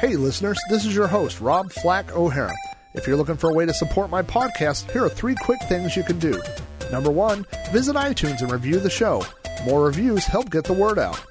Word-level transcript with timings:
Hey, 0.00 0.16
listeners, 0.16 0.58
this 0.70 0.86
is 0.86 0.94
your 0.94 1.08
host, 1.08 1.42
Rob 1.42 1.70
Flack 1.70 2.16
O'Hara. 2.16 2.56
If 2.94 3.06
you're 3.06 3.18
looking 3.18 3.36
for 3.36 3.50
a 3.50 3.52
way 3.52 3.66
to 3.66 3.74
support 3.74 4.08
my 4.08 4.22
podcast, 4.22 4.90
here 4.92 5.04
are 5.04 5.10
three 5.10 5.34
quick 5.34 5.60
things 5.68 5.94
you 5.94 6.02
can 6.02 6.18
do. 6.18 6.40
Number 6.90 7.10
one, 7.10 7.44
visit 7.70 7.96
iTunes 7.96 8.40
and 8.40 8.50
review 8.50 8.80
the 8.80 8.88
show. 8.88 9.22
More 9.66 9.84
reviews 9.84 10.24
help 10.24 10.48
get 10.48 10.64
the 10.64 10.72
word 10.72 10.98
out. 10.98 11.22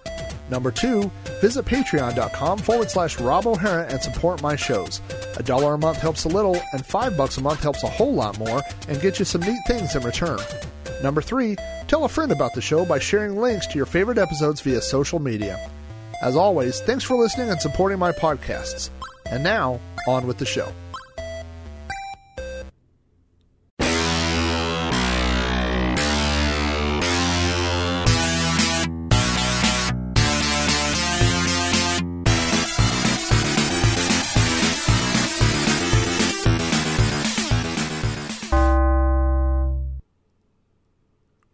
Number 0.52 0.70
two, 0.70 1.10
visit 1.42 1.66
patreon.com 1.66 2.60
forward 2.60 2.92
slash 2.92 3.20
Rob 3.20 3.48
O'Hara 3.48 3.88
and 3.92 4.04
support 4.04 4.44
my 4.44 4.56
shows. 4.56 5.02
A 5.38 5.42
dollar 5.42 5.74
a 5.74 5.78
month 5.80 5.98
helps 5.98 6.26
a 6.26 6.30
little, 6.30 6.62
and 6.72 6.86
five 6.86 7.18
bucks 7.18 7.38
a 7.38 7.42
month 7.42 7.64
helps 7.64 7.82
a 7.82 7.90
whole 7.90 8.14
lot 8.14 8.38
more 8.38 8.62
and 8.88 9.02
gets 9.02 9.18
you 9.18 9.26
some 9.26 9.42
neat 9.42 9.62
things 9.66 9.96
in 9.96 10.04
return. 10.04 10.38
Number 11.02 11.24
three, 11.24 11.56
tell 11.88 12.06
a 12.06 12.08
friend 12.08 12.32
about 12.32 12.54
the 12.54 12.62
show 12.62 12.86
by 12.86 13.00
sharing 13.00 13.36
links 13.36 13.66
to 13.66 13.78
your 13.78 13.88
favorite 13.88 14.20
episodes 14.20 14.62
via 14.62 14.80
social 14.80 15.18
media. 15.18 15.72
As 16.22 16.36
always, 16.36 16.82
thanks 16.82 17.04
for 17.04 17.16
listening 17.16 17.50
and 17.50 17.62
supporting 17.62 17.98
my 17.98 18.12
podcasts. 18.12 18.90
And 19.26 19.44
now, 19.44 19.80
on 20.08 20.28
with 20.28 20.38
the 20.38 20.46
show. 20.46 20.74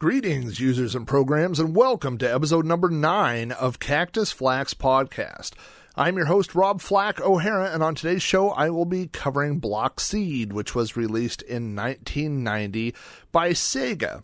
Greetings, 0.06 0.60
users 0.60 0.94
and 0.94 1.08
programs, 1.08 1.60
and 1.60 1.76
welcome 1.76 2.20
to 2.20 2.32
episode 2.32 2.64
number 2.64 2.90
nine 2.90 3.52
of 3.52 3.80
Cactus 3.80 4.32
Flack's 4.32 4.76
Podcast. 4.76 5.54
I'm 5.96 6.16
your 6.16 6.28
host, 6.28 6.54
Rob 6.54 6.80
Flack 6.80 7.20
O'Hara, 7.20 7.72
and 7.74 7.82
on 7.82 7.96
today's 7.96 8.22
show, 8.22 8.52
I 8.52 8.70
will 8.70 8.86
be 8.86 9.08
covering 9.08 9.60
Bloxeed, 9.60 10.54
which 10.54 10.76
was 10.76 10.96
released 10.96 11.42
in 11.42 11.76
1990 11.76 12.94
by 13.32 13.50
Sega. 13.54 14.22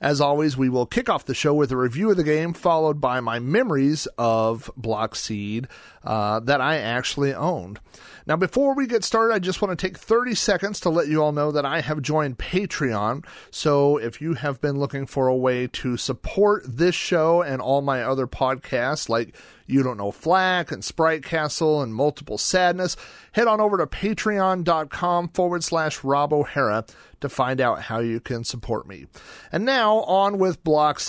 As 0.00 0.18
always, 0.18 0.56
we 0.56 0.70
will 0.70 0.86
kick 0.86 1.10
off 1.10 1.26
the 1.26 1.34
show 1.34 1.52
with 1.52 1.72
a 1.72 1.76
review 1.76 2.10
of 2.10 2.16
the 2.16 2.24
game, 2.24 2.54
followed 2.54 2.98
by 2.98 3.20
my 3.20 3.38
memories 3.38 4.08
of 4.16 4.70
Bloxeed 4.78 5.66
uh, 6.08 6.40
that 6.40 6.60
I 6.62 6.78
actually 6.78 7.34
owned. 7.34 7.78
Now, 8.26 8.36
before 8.36 8.74
we 8.74 8.86
get 8.86 9.04
started, 9.04 9.34
I 9.34 9.38
just 9.38 9.60
want 9.60 9.78
to 9.78 9.86
take 9.86 9.98
30 9.98 10.34
seconds 10.34 10.80
to 10.80 10.88
let 10.88 11.08
you 11.08 11.22
all 11.22 11.32
know 11.32 11.52
that 11.52 11.66
I 11.66 11.82
have 11.82 12.00
joined 12.00 12.38
Patreon. 12.38 13.26
So, 13.50 13.98
if 13.98 14.20
you 14.20 14.32
have 14.34 14.58
been 14.60 14.78
looking 14.78 15.04
for 15.04 15.28
a 15.28 15.36
way 15.36 15.66
to 15.66 15.98
support 15.98 16.64
this 16.66 16.94
show 16.94 17.42
and 17.42 17.60
all 17.60 17.82
my 17.82 18.02
other 18.02 18.26
podcasts, 18.26 19.10
like 19.10 19.36
You 19.66 19.82
Don't 19.82 19.98
Know 19.98 20.10
Flack 20.10 20.72
and 20.72 20.82
Sprite 20.82 21.22
Castle 21.22 21.82
and 21.82 21.94
Multiple 21.94 22.38
Sadness, 22.38 22.96
head 23.32 23.46
on 23.46 23.60
over 23.60 23.76
to 23.76 23.86
patreon.com 23.86 25.28
forward 25.28 25.62
slash 25.62 26.02
Rob 26.02 26.32
O'Hara 26.32 26.86
to 27.20 27.28
find 27.28 27.60
out 27.60 27.82
how 27.82 27.98
you 27.98 28.18
can 28.18 28.44
support 28.44 28.88
me. 28.88 29.06
And 29.52 29.66
now, 29.66 29.98
on 30.00 30.38
with 30.38 30.64
Block 30.64 31.00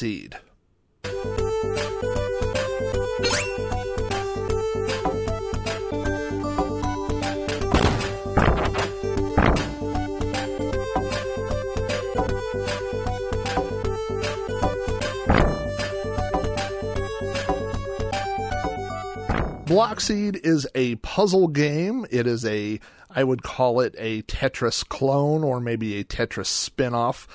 Seed. 19.79 20.35
Bloxeed 20.35 20.45
is 20.45 20.67
a 20.75 20.95
puzzle 20.95 21.47
game. 21.47 22.05
It 22.09 22.27
is 22.27 22.45
a, 22.45 22.79
I 23.09 23.23
would 23.23 23.43
call 23.43 23.79
it 23.79 23.95
a 23.97 24.21
Tetris 24.23 24.87
clone 24.87 25.43
or 25.43 25.59
maybe 25.59 25.99
a 25.99 26.03
Tetris 26.03 26.47
spin 26.47 26.93
off. 26.93 27.27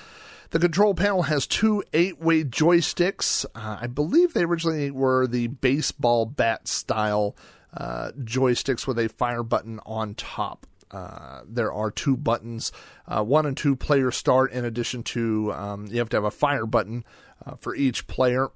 The 0.50 0.58
control 0.58 0.94
panel 0.94 1.22
has 1.22 1.46
two 1.46 1.82
eight 1.92 2.20
way 2.20 2.44
joysticks. 2.44 3.44
Uh, 3.54 3.78
I 3.80 3.86
believe 3.88 4.34
they 4.34 4.44
originally 4.44 4.90
were 4.90 5.26
the 5.26 5.48
baseball 5.48 6.26
bat 6.26 6.68
style 6.68 7.34
uh, 7.76 8.12
joysticks 8.20 8.86
with 8.86 8.98
a 8.98 9.08
fire 9.08 9.42
button 9.42 9.80
on 9.84 10.14
top. 10.14 10.66
Uh, 10.90 11.40
there 11.48 11.72
are 11.72 11.90
two 11.90 12.16
buttons, 12.16 12.70
uh, 13.08 13.24
one 13.24 13.46
and 13.46 13.56
two 13.56 13.74
player 13.74 14.12
start, 14.12 14.52
in 14.52 14.64
addition 14.64 15.02
to 15.02 15.52
um, 15.52 15.86
you 15.86 15.98
have 15.98 16.08
to 16.10 16.16
have 16.16 16.24
a 16.24 16.30
fire 16.30 16.66
button 16.66 17.04
uh, 17.44 17.56
for 17.56 17.74
each 17.74 18.06
player. 18.06 18.50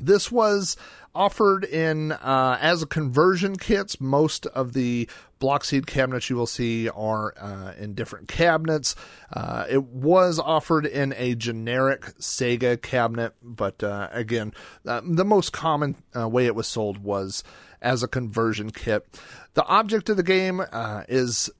This 0.00 0.30
was 0.30 0.76
offered 1.14 1.64
in 1.64 2.12
uh, 2.12 2.58
as 2.60 2.82
a 2.82 2.86
conversion 2.86 3.56
kits. 3.56 4.00
Most 4.00 4.46
of 4.46 4.72
the 4.72 5.08
Bloxeed 5.40 5.86
cabinets 5.86 6.30
you 6.30 6.36
will 6.36 6.46
see 6.46 6.88
are 6.88 7.34
uh, 7.38 7.74
in 7.78 7.94
different 7.94 8.28
cabinets. 8.28 8.96
Uh, 9.32 9.66
it 9.68 9.82
was 9.82 10.38
offered 10.38 10.86
in 10.86 11.14
a 11.16 11.34
generic 11.34 12.02
Sega 12.18 12.80
cabinet, 12.80 13.34
but 13.42 13.82
uh, 13.82 14.08
again, 14.10 14.52
uh, 14.86 15.02
the 15.04 15.24
most 15.24 15.52
common 15.52 15.96
uh, 16.16 16.28
way 16.28 16.46
it 16.46 16.54
was 16.54 16.66
sold 16.66 16.98
was 16.98 17.44
as 17.82 18.02
a 18.02 18.08
conversion 18.08 18.70
kit. 18.70 19.06
The 19.52 19.64
object 19.66 20.08
of 20.08 20.16
the 20.16 20.22
game 20.22 20.62
is 21.08 21.50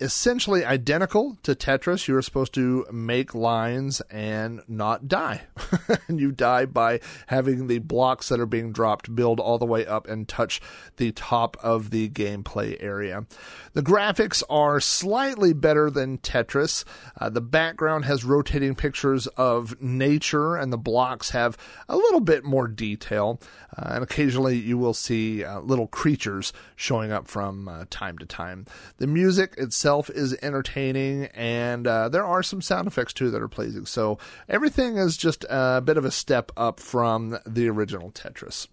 essentially 0.00 0.64
identical 0.64 1.38
to 1.42 1.54
Tetris. 1.54 2.08
You 2.08 2.16
are 2.16 2.22
supposed 2.22 2.54
to 2.54 2.86
make 2.92 3.34
lines 3.34 4.00
and 4.10 4.62
not 4.68 5.08
die. 5.08 5.42
and 6.08 6.20
you 6.20 6.32
die 6.32 6.66
by 6.66 7.00
having 7.28 7.66
the 7.66 7.78
blocks 7.78 8.28
that 8.28 8.40
are 8.40 8.46
being 8.46 8.72
dropped 8.72 9.14
build 9.14 9.40
all 9.40 9.58
the 9.58 9.64
way 9.64 9.86
up 9.86 10.08
and 10.08 10.28
touch 10.28 10.60
the 10.96 11.12
top 11.12 11.56
of 11.62 11.90
the 11.90 12.08
gameplay 12.08 12.76
area. 12.80 13.26
The 13.72 13.82
graphics 13.82 14.42
are 14.48 14.80
slightly 14.80 15.52
better 15.52 15.90
than 15.90 16.18
Tetris. 16.18 16.84
Uh, 17.18 17.28
the 17.30 17.40
background 17.40 18.04
has 18.04 18.24
rotating 18.24 18.74
pictures 18.74 19.26
of 19.28 19.80
nature, 19.80 20.56
and 20.56 20.72
the 20.72 20.78
blocks 20.78 21.30
have 21.30 21.56
a 21.88 21.96
little 21.96 22.20
bit 22.20 22.44
more 22.44 22.68
detail. 22.68 23.40
Uh, 23.76 23.94
and 23.94 24.04
occasionally 24.04 24.56
you 24.56 24.78
will 24.78 24.94
see 24.94 25.44
uh, 25.44 25.60
little 25.60 25.88
creatures 25.88 26.52
showing 26.76 27.10
up 27.12 27.26
from 27.28 27.68
uh, 27.68 27.84
time 27.90 28.18
to 28.18 28.26
time. 28.26 28.66
The 28.98 29.06
music 29.06 29.54
itself 29.58 29.93
is 30.10 30.36
entertaining, 30.42 31.26
and 31.34 31.86
uh, 31.86 32.08
there 32.08 32.24
are 32.24 32.42
some 32.42 32.60
sound 32.60 32.86
effects 32.86 33.12
too 33.12 33.30
that 33.30 33.42
are 33.42 33.48
pleasing. 33.48 33.86
So 33.86 34.18
everything 34.48 34.96
is 34.96 35.16
just 35.16 35.44
a 35.48 35.80
bit 35.80 35.96
of 35.96 36.04
a 36.04 36.10
step 36.10 36.52
up 36.56 36.80
from 36.80 37.38
the 37.46 37.68
original 37.68 38.10
Tetris. 38.10 38.68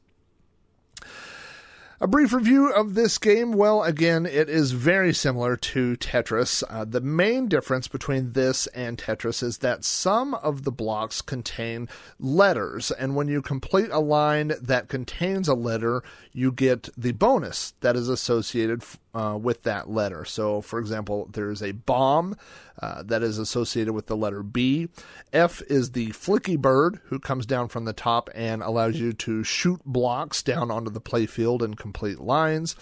A 2.03 2.07
brief 2.07 2.33
review 2.33 2.71
of 2.71 2.95
this 2.95 3.19
game. 3.19 3.51
Well, 3.51 3.83
again, 3.83 4.25
it 4.25 4.49
is 4.49 4.71
very 4.71 5.13
similar 5.13 5.55
to 5.55 5.95
Tetris. 5.97 6.63
Uh, 6.67 6.83
the 6.83 6.99
main 6.99 7.47
difference 7.47 7.87
between 7.87 8.31
this 8.31 8.65
and 8.67 8.97
Tetris 8.97 9.43
is 9.43 9.59
that 9.59 9.85
some 9.85 10.33
of 10.33 10.63
the 10.63 10.71
blocks 10.71 11.21
contain 11.21 11.87
letters, 12.19 12.89
and 12.89 13.15
when 13.15 13.27
you 13.27 13.43
complete 13.43 13.91
a 13.91 13.99
line 13.99 14.53
that 14.59 14.87
contains 14.87 15.47
a 15.47 15.53
letter, 15.53 16.01
you 16.33 16.51
get 16.51 16.89
the 16.97 17.11
bonus 17.11 17.75
that 17.81 17.95
is 17.95 18.09
associated 18.09 18.81
uh, 19.13 19.37
with 19.41 19.63
that 19.63 19.89
letter. 19.89 20.25
So, 20.25 20.61
for 20.61 20.79
example, 20.79 21.29
there's 21.33 21.61
a 21.61 21.71
bomb 21.71 22.35
uh, 22.81 23.03
that 23.03 23.23
is 23.23 23.37
associated 23.37 23.93
with 23.93 24.07
the 24.07 24.15
letter 24.15 24.43
B. 24.43 24.87
F 25.33 25.61
is 25.63 25.91
the 25.91 26.09
flicky 26.09 26.57
bird 26.57 26.99
who 27.05 27.19
comes 27.19 27.45
down 27.45 27.67
from 27.67 27.85
the 27.85 27.93
top 27.93 28.29
and 28.33 28.61
allows 28.61 28.99
you 28.99 29.13
to 29.13 29.43
shoot 29.43 29.81
blocks 29.85 30.41
down 30.41 30.71
onto 30.71 30.91
the 30.91 31.01
playfield 31.01 31.61
and 31.61 31.77
complete 31.77 32.19
lines. 32.19 32.75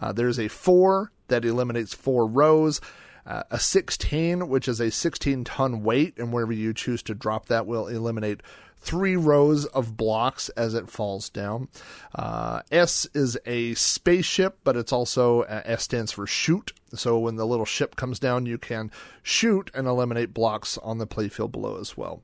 Uh, 0.00 0.12
there's 0.12 0.38
a 0.38 0.48
4 0.48 1.12
that 1.28 1.44
eliminates 1.44 1.94
four 1.94 2.26
rows. 2.26 2.80
Uh, 3.26 3.42
a 3.50 3.58
16, 3.58 4.48
which 4.48 4.68
is 4.68 4.78
a 4.78 4.90
16 4.90 5.42
ton 5.42 5.82
weight, 5.82 6.16
and 6.16 6.32
wherever 6.32 6.52
you 6.52 6.72
choose 6.72 7.02
to 7.02 7.12
drop 7.12 7.46
that 7.46 7.66
will 7.66 7.88
eliminate 7.88 8.40
three 8.78 9.16
rows 9.16 9.64
of 9.66 9.96
blocks 9.96 10.48
as 10.50 10.74
it 10.74 10.88
falls 10.88 11.28
down. 11.28 11.68
Uh, 12.14 12.62
S 12.70 13.06
is 13.14 13.36
a 13.44 13.74
spaceship, 13.74 14.58
but 14.62 14.76
it's 14.76 14.92
also 14.92 15.42
uh, 15.42 15.62
S 15.64 15.82
stands 15.82 16.12
for 16.12 16.26
shoot. 16.26 16.72
So 16.94 17.18
when 17.18 17.36
the 17.36 17.46
little 17.46 17.64
ship 17.64 17.96
comes 17.96 18.18
down, 18.18 18.46
you 18.46 18.58
can 18.58 18.90
shoot 19.22 19.70
and 19.74 19.88
eliminate 19.88 20.32
blocks 20.32 20.78
on 20.78 20.98
the 20.98 21.06
playfield 21.06 21.52
below 21.52 21.78
as 21.80 21.96
well. 21.96 22.22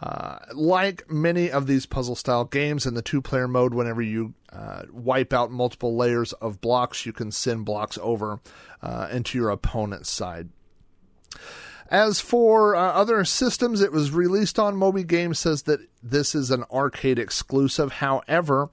Uh, 0.00 0.38
like 0.54 1.08
many 1.10 1.50
of 1.50 1.66
these 1.66 1.86
puzzle 1.86 2.16
style 2.16 2.44
games 2.44 2.86
in 2.86 2.94
the 2.94 3.02
two 3.02 3.22
player 3.22 3.46
mode, 3.46 3.74
whenever 3.74 4.02
you 4.02 4.34
uh, 4.52 4.82
wipe 4.92 5.32
out 5.32 5.50
multiple 5.50 5.96
layers 5.96 6.32
of 6.34 6.60
blocks, 6.60 7.06
you 7.06 7.12
can 7.12 7.30
send 7.30 7.64
blocks 7.64 7.98
over 8.02 8.40
uh, 8.82 9.08
into 9.12 9.38
your 9.38 9.50
opponent's 9.50 10.10
side. 10.10 10.48
As 11.92 12.22
for 12.22 12.74
uh, 12.74 12.80
other 12.80 13.22
systems, 13.22 13.82
it 13.82 13.92
was 13.92 14.12
released 14.12 14.58
on 14.58 14.78
Moby 14.78 15.04
Games 15.04 15.38
says 15.38 15.64
that 15.64 15.80
this 16.02 16.34
is 16.34 16.50
an 16.50 16.64
arcade 16.72 17.18
exclusive. 17.18 17.92
However, 17.92 18.70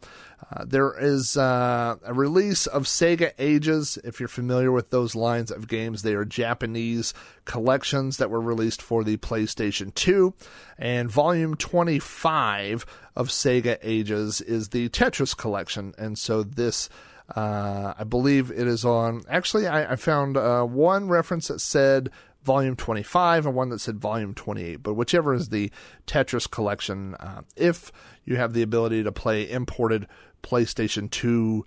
uh, 0.50 0.64
there 0.66 0.98
is 0.98 1.36
uh, 1.36 1.98
a 2.02 2.14
release 2.14 2.66
of 2.66 2.86
Sega 2.86 3.34
Ages. 3.38 3.98
If 4.06 4.22
you're 4.22 4.30
familiar 4.30 4.72
with 4.72 4.90
those 4.90 5.16
lines 5.16 5.52
of 5.52 5.68
games, 5.68 6.02
they 6.02 6.14
are 6.14 6.24
Japanese 6.24 7.14
collections 7.44 8.16
that 8.20 8.30
were 8.30 8.40
released 8.40 8.82
for 8.82 9.04
the 9.04 9.18
PlayStation 9.18 9.94
2. 9.94 10.34
And 10.78 11.12
volume 11.12 11.56
25 11.56 12.86
of 13.18 13.28
Sega 13.28 13.80
Ages 13.82 14.40
is 14.40 14.70
the 14.70 14.88
Tetris 14.88 15.36
collection. 15.36 15.94
And 15.98 16.18
so 16.18 16.42
this 16.42 16.88
Uh, 17.36 17.94
I 17.96 18.06
believe 18.06 18.50
it 18.50 18.66
is 18.66 18.84
on. 18.84 19.22
Actually, 19.30 19.68
I, 19.68 19.92
I 19.92 19.96
found 19.98 20.36
uh, 20.36 20.64
one 20.64 21.10
reference 21.10 21.50
that 21.50 21.62
said 21.62 22.10
volume 22.44 22.76
25 22.76 23.46
and 23.46 23.56
one 23.56 23.70
that 23.70 23.80
said 23.80 24.00
volume 24.00 24.34
28, 24.34 24.78
but 24.78 24.94
whichever 24.94 25.34
is 25.34 25.50
the 25.50 25.72
Tetris 26.08 26.50
collection, 26.50 27.16
uh, 27.16 27.42
if 27.56 27.92
you 28.26 28.38
have 28.38 28.54
the 28.54 28.62
ability 28.62 29.04
to 29.04 29.12
play 29.12 29.50
imported 29.50 30.08
PlayStation 30.42 31.10
2 31.10 31.66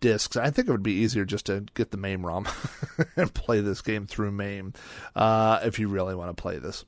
discs, 0.00 0.36
I 0.36 0.50
think 0.50 0.68
it 0.68 0.72
would 0.72 0.82
be 0.82 0.92
easier 0.92 1.24
just 1.24 1.46
to 1.46 1.64
get 1.74 1.90
the 1.90 1.96
MAME 1.96 2.24
ROM 2.24 2.46
and 3.16 3.32
play 3.32 3.60
this 3.60 3.82
game 3.82 4.06
through 4.06 4.32
MAME 4.32 4.74
uh, 5.16 5.60
if 5.62 5.78
you 5.78 5.88
really 5.88 6.14
want 6.14 6.34
to 6.34 6.40
play 6.40 6.58
this. 6.58 6.84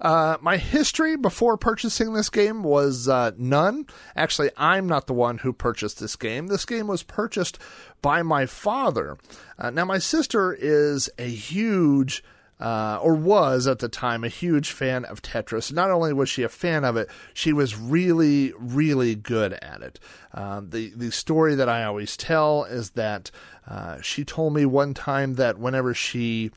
Uh, 0.00 0.38
my 0.40 0.56
history 0.56 1.16
before 1.16 1.56
purchasing 1.56 2.14
this 2.14 2.30
game 2.30 2.62
was 2.62 3.08
uh, 3.08 3.32
none. 3.36 3.86
Actually, 4.16 4.50
I'm 4.56 4.86
not 4.86 5.06
the 5.06 5.12
one 5.12 5.38
who 5.38 5.52
purchased 5.52 6.00
this 6.00 6.16
game. 6.16 6.46
This 6.46 6.64
game 6.64 6.86
was 6.86 7.02
purchased 7.02 7.58
by 8.00 8.22
my 8.22 8.46
father. 8.46 9.18
Uh, 9.58 9.70
now, 9.70 9.84
my 9.84 9.98
sister 9.98 10.56
is 10.58 11.10
a 11.18 11.28
huge. 11.28 12.24
Uh, 12.58 13.00
or 13.02 13.14
was 13.14 13.66
at 13.66 13.78
the 13.78 13.88
time 13.88 14.22
a 14.22 14.28
huge 14.28 14.70
fan 14.70 15.06
of 15.06 15.22
Tetris. 15.22 15.72
Not 15.72 15.90
only 15.90 16.12
was 16.12 16.28
she 16.28 16.42
a 16.42 16.48
fan 16.50 16.84
of 16.84 16.94
it, 16.94 17.08
she 17.32 17.54
was 17.54 17.74
really, 17.74 18.52
really 18.58 19.14
good 19.14 19.54
at 19.54 19.80
it. 19.80 19.98
Um, 20.34 20.68
the 20.68 20.92
the 20.94 21.10
story 21.10 21.54
that 21.54 21.70
I 21.70 21.84
always 21.84 22.18
tell 22.18 22.64
is 22.64 22.90
that 22.90 23.30
uh, 23.66 24.02
she 24.02 24.26
told 24.26 24.52
me 24.52 24.66
one 24.66 24.92
time 24.92 25.36
that 25.36 25.58
whenever 25.58 25.94
she 25.94 26.50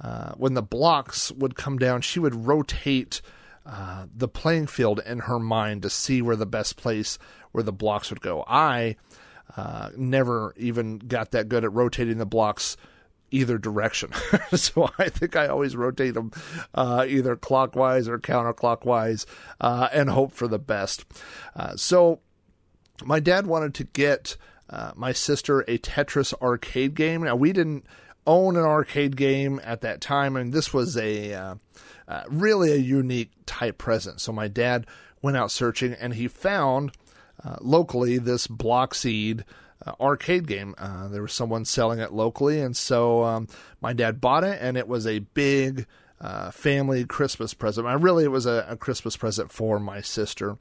uh, 0.00 0.32
when 0.36 0.54
the 0.54 0.62
blocks 0.62 1.32
would 1.32 1.56
come 1.56 1.78
down, 1.78 2.00
she 2.00 2.20
would 2.20 2.46
rotate 2.46 3.20
uh, 3.66 4.06
the 4.14 4.28
playing 4.28 4.66
field 4.66 5.00
in 5.04 5.20
her 5.20 5.38
mind 5.38 5.82
to 5.82 5.90
see 5.90 6.22
where 6.22 6.36
the 6.36 6.46
best 6.46 6.76
place 6.76 7.18
where 7.52 7.64
the 7.64 7.72
blocks 7.72 8.10
would 8.10 8.20
go. 8.20 8.44
I 8.46 8.96
uh, 9.56 9.90
never 9.96 10.54
even 10.56 10.98
got 10.98 11.32
that 11.32 11.48
good 11.48 11.64
at 11.64 11.72
rotating 11.72 12.18
the 12.18 12.26
blocks 12.26 12.76
either 13.30 13.58
direction. 13.58 14.12
so 14.54 14.90
I 14.98 15.08
think 15.08 15.36
I 15.36 15.48
always 15.48 15.76
rotate 15.76 16.14
them 16.14 16.32
uh, 16.74 17.04
either 17.08 17.36
clockwise 17.36 18.08
or 18.08 18.18
counterclockwise 18.18 19.26
uh, 19.60 19.88
and 19.92 20.08
hope 20.08 20.32
for 20.32 20.48
the 20.48 20.58
best. 20.58 21.04
Uh, 21.54 21.76
so 21.76 22.20
my 23.04 23.20
dad 23.20 23.46
wanted 23.46 23.74
to 23.74 23.84
get 23.84 24.36
uh, 24.70 24.92
my 24.96 25.12
sister 25.12 25.60
a 25.60 25.78
Tetris 25.78 26.34
arcade 26.40 26.94
game. 26.94 27.22
Now 27.22 27.36
we 27.36 27.52
didn't 27.52 27.84
own 28.28 28.56
an 28.56 28.64
arcade 28.64 29.16
game 29.16 29.58
at 29.64 29.80
that 29.80 30.02
time, 30.02 30.36
and 30.36 30.52
this 30.52 30.72
was 30.72 30.96
a 30.98 31.32
uh, 31.32 31.54
uh, 32.06 32.22
really 32.28 32.70
a 32.72 32.76
unique 32.76 33.30
type 33.46 33.78
present. 33.78 34.20
So 34.20 34.32
my 34.32 34.46
dad 34.46 34.86
went 35.22 35.38
out 35.38 35.50
searching, 35.50 35.94
and 35.94 36.14
he 36.14 36.28
found 36.28 36.92
uh, 37.42 37.56
locally 37.60 38.18
this 38.18 38.46
Bloxeed 38.46 39.44
uh, 39.84 39.92
arcade 39.98 40.46
game. 40.46 40.74
Uh, 40.76 41.08
there 41.08 41.22
was 41.22 41.32
someone 41.32 41.64
selling 41.64 42.00
it 42.00 42.12
locally, 42.12 42.60
and 42.60 42.76
so 42.76 43.24
um, 43.24 43.48
my 43.80 43.94
dad 43.94 44.20
bought 44.20 44.44
it, 44.44 44.58
and 44.60 44.76
it 44.76 44.86
was 44.86 45.06
a 45.06 45.20
big 45.20 45.86
uh, 46.20 46.50
family 46.50 47.04
Christmas 47.04 47.54
present. 47.54 47.86
I 47.86 47.92
really, 47.94 48.24
it 48.24 48.32
was 48.32 48.46
a, 48.46 48.66
a 48.68 48.76
Christmas 48.76 49.16
present 49.16 49.52
for 49.52 49.78
my 49.78 50.00
sister. 50.00 50.58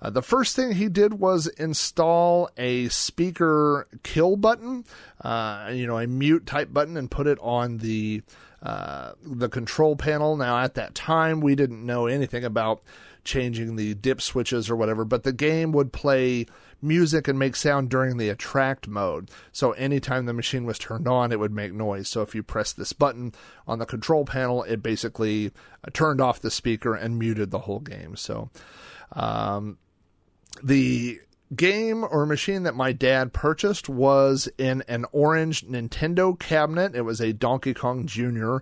Uh, 0.00 0.10
the 0.10 0.22
first 0.22 0.56
thing 0.56 0.72
he 0.72 0.88
did 0.88 1.14
was 1.14 1.46
install 1.46 2.50
a 2.56 2.88
speaker 2.88 3.88
kill 4.02 4.36
button, 4.36 4.84
uh, 5.22 5.70
you 5.72 5.86
know, 5.86 5.98
a 5.98 6.06
mute 6.06 6.46
type 6.46 6.72
button, 6.72 6.96
and 6.96 7.10
put 7.10 7.26
it 7.26 7.38
on 7.40 7.78
the 7.78 8.22
uh, 8.62 9.12
the 9.22 9.48
control 9.48 9.96
panel. 9.96 10.36
Now, 10.36 10.58
at 10.58 10.74
that 10.74 10.94
time, 10.94 11.40
we 11.40 11.54
didn't 11.54 11.84
know 11.84 12.06
anything 12.06 12.44
about 12.44 12.82
changing 13.24 13.76
the 13.76 13.94
dip 13.94 14.20
switches 14.20 14.70
or 14.70 14.76
whatever, 14.76 15.04
but 15.04 15.22
the 15.22 15.32
game 15.32 15.72
would 15.72 15.92
play 15.92 16.46
music 16.82 17.28
and 17.28 17.38
make 17.38 17.56
sound 17.56 17.88
during 17.88 18.16
the 18.16 18.28
attract 18.28 18.88
mode. 18.88 19.30
So 19.52 19.72
anytime 19.72 20.26
the 20.26 20.32
machine 20.32 20.64
was 20.64 20.78
turned 20.78 21.08
on, 21.08 21.32
it 21.32 21.38
would 21.38 21.52
make 21.52 21.72
noise. 21.72 22.08
So 22.08 22.22
if 22.22 22.34
you 22.34 22.42
press 22.42 22.72
this 22.72 22.92
button 22.92 23.32
on 23.66 23.78
the 23.78 23.86
control 23.86 24.24
panel, 24.24 24.62
it 24.64 24.82
basically 24.82 25.52
uh, 25.84 25.90
turned 25.92 26.20
off 26.20 26.40
the 26.40 26.50
speaker 26.50 26.94
and 26.94 27.18
muted 27.18 27.50
the 27.50 27.60
whole 27.60 27.80
game. 27.80 28.16
So 28.16 28.50
um, 29.12 29.78
the 30.62 31.20
game 31.54 32.04
or 32.04 32.26
machine 32.26 32.62
that 32.62 32.76
my 32.76 32.92
dad 32.92 33.32
purchased 33.32 33.88
was 33.88 34.48
in 34.56 34.82
an 34.88 35.04
orange 35.12 35.66
Nintendo 35.66 36.38
cabinet. 36.38 36.94
It 36.94 37.02
was 37.02 37.20
a 37.20 37.32
Donkey 37.32 37.74
Kong 37.74 38.06
Jr. 38.06 38.58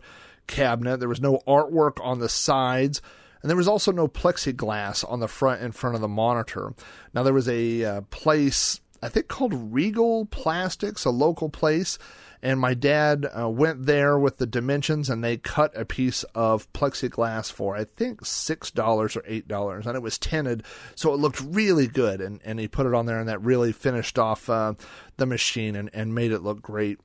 cabinet. 0.46 0.98
There 0.98 1.08
was 1.08 1.20
no 1.20 1.40
artwork 1.46 2.02
on 2.02 2.18
the 2.18 2.28
sides. 2.28 3.02
And 3.48 3.50
there 3.50 3.56
was 3.56 3.66
also 3.66 3.92
no 3.92 4.08
plexiglass 4.08 5.10
on 5.10 5.20
the 5.20 5.26
front 5.26 5.62
in 5.62 5.72
front 5.72 5.94
of 5.94 6.02
the 6.02 6.06
monitor. 6.06 6.74
Now 7.14 7.22
there 7.22 7.32
was 7.32 7.48
a 7.48 7.82
uh, 7.82 8.00
place 8.10 8.82
I 9.02 9.08
think 9.08 9.28
called 9.28 9.72
Regal 9.72 10.26
Plastics, 10.26 11.06
a 11.06 11.10
local 11.10 11.48
place, 11.48 11.98
and 12.42 12.60
my 12.60 12.74
dad 12.74 13.26
uh, 13.38 13.48
went 13.48 13.86
there 13.86 14.18
with 14.18 14.38
the 14.38 14.46
dimensions 14.46 15.10
and 15.10 15.22
they 15.22 15.36
cut 15.36 15.76
a 15.76 15.84
piece 15.84 16.24
of 16.34 16.72
plexiglass 16.72 17.50
for 17.50 17.76
I 17.76 17.84
think 17.84 18.24
six 18.24 18.70
dollars 18.70 19.16
or 19.16 19.22
eight 19.26 19.48
dollars, 19.48 19.86
and 19.86 19.96
it 19.96 20.02
was 20.02 20.18
tinted, 20.18 20.62
so 20.94 21.12
it 21.12 21.18
looked 21.20 21.40
really 21.40 21.86
good. 21.86 22.20
And 22.20 22.40
and 22.44 22.58
he 22.58 22.68
put 22.68 22.86
it 22.86 22.94
on 22.94 23.06
there, 23.06 23.18
and 23.18 23.28
that 23.28 23.42
really 23.42 23.72
finished 23.72 24.18
off 24.18 24.48
uh, 24.48 24.74
the 25.16 25.26
machine 25.26 25.76
and 25.76 25.90
and 25.92 26.14
made 26.14 26.32
it 26.32 26.42
look 26.42 26.62
great. 26.62 27.00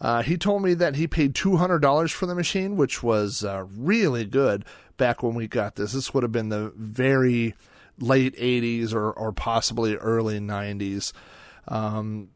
Uh, 0.00 0.22
he 0.22 0.36
told 0.36 0.62
me 0.62 0.74
that 0.74 0.96
he 0.96 1.06
paid 1.06 1.34
two 1.34 1.56
hundred 1.56 1.80
dollars 1.80 2.12
for 2.12 2.26
the 2.26 2.34
machine, 2.34 2.76
which 2.76 3.02
was 3.02 3.44
uh, 3.44 3.64
really 3.76 4.24
good 4.24 4.64
back 4.96 5.22
when 5.22 5.34
we 5.34 5.46
got 5.46 5.76
this. 5.76 5.92
This 5.92 6.12
would 6.12 6.22
have 6.22 6.32
been 6.32 6.48
the 6.48 6.72
very 6.76 7.54
late 8.00 8.36
80s 8.36 8.92
or, 8.92 9.10
or 9.12 9.32
possibly 9.32 9.96
early 9.96 10.38
90s. 10.40 11.12
Um, 11.66 12.28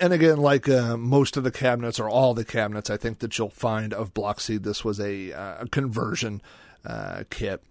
and 0.00 0.12
again, 0.12 0.38
like 0.38 0.68
uh, 0.68 0.96
most 0.96 1.36
of 1.36 1.44
the 1.44 1.50
cabinets 1.50 1.98
or 1.98 2.08
all 2.08 2.34
the 2.34 2.44
cabinets, 2.44 2.90
I 2.90 2.96
think 2.96 3.20
that 3.20 3.38
you'll 3.38 3.50
find 3.50 3.92
of 3.92 4.14
Bloxeed, 4.14 4.62
this 4.62 4.84
was 4.84 5.00
a, 5.00 5.32
uh, 5.32 5.64
conversion 5.70 6.42
uh, 6.84 7.24
kit. 7.30 7.62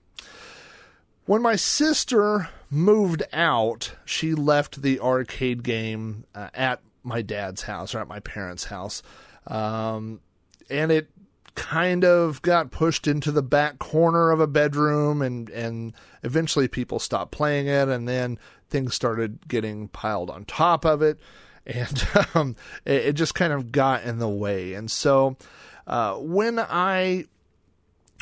When 1.26 1.42
my 1.42 1.56
sister 1.56 2.50
moved 2.70 3.24
out, 3.34 3.94
she 4.06 4.34
left 4.34 4.82
the 4.82 5.00
arcade 5.00 5.64
game 5.64 6.26
uh, 6.34 6.50
at 6.54 6.82
my 7.04 7.22
dad's 7.22 7.64
house 7.64 7.94
or 7.94 8.00
at 8.00 8.08
my 8.08 8.20
parents' 8.20 8.66
house. 8.66 9.04
Um, 9.46 10.22
and 10.70 10.92
it 10.92 11.10
kind 11.56 12.06
of 12.06 12.42
got 12.44 12.70
pushed 12.70 13.08
into 13.08 13.32
the 13.32 13.42
back 13.42 13.80
corner 13.80 14.30
of 14.30 14.40
a 14.40 14.46
bedroom 14.46 15.24
and 15.24 15.50
and 15.50 15.92
eventually 16.22 16.68
people 16.68 17.00
stopped 17.00 17.32
playing 17.32 17.66
it 17.66 17.90
and 17.90 18.08
then 18.08 18.38
things 18.70 18.94
started 18.94 19.40
getting 19.48 19.88
piled 19.88 20.30
on 20.30 20.46
top 20.46 20.86
of 20.86 21.02
it 21.02 21.20
and 21.68 22.08
um, 22.34 22.56
it, 22.86 23.08
it, 23.08 23.14
just 23.14 23.36
kind 23.36 23.54
of 23.54 23.72
got 23.72 24.04
in 24.04 24.18
the 24.20 24.28
way 24.28 24.74
and 24.74 24.90
so 24.90 25.38
uh, 25.86 26.16
when 26.16 26.58
i 26.60 27.26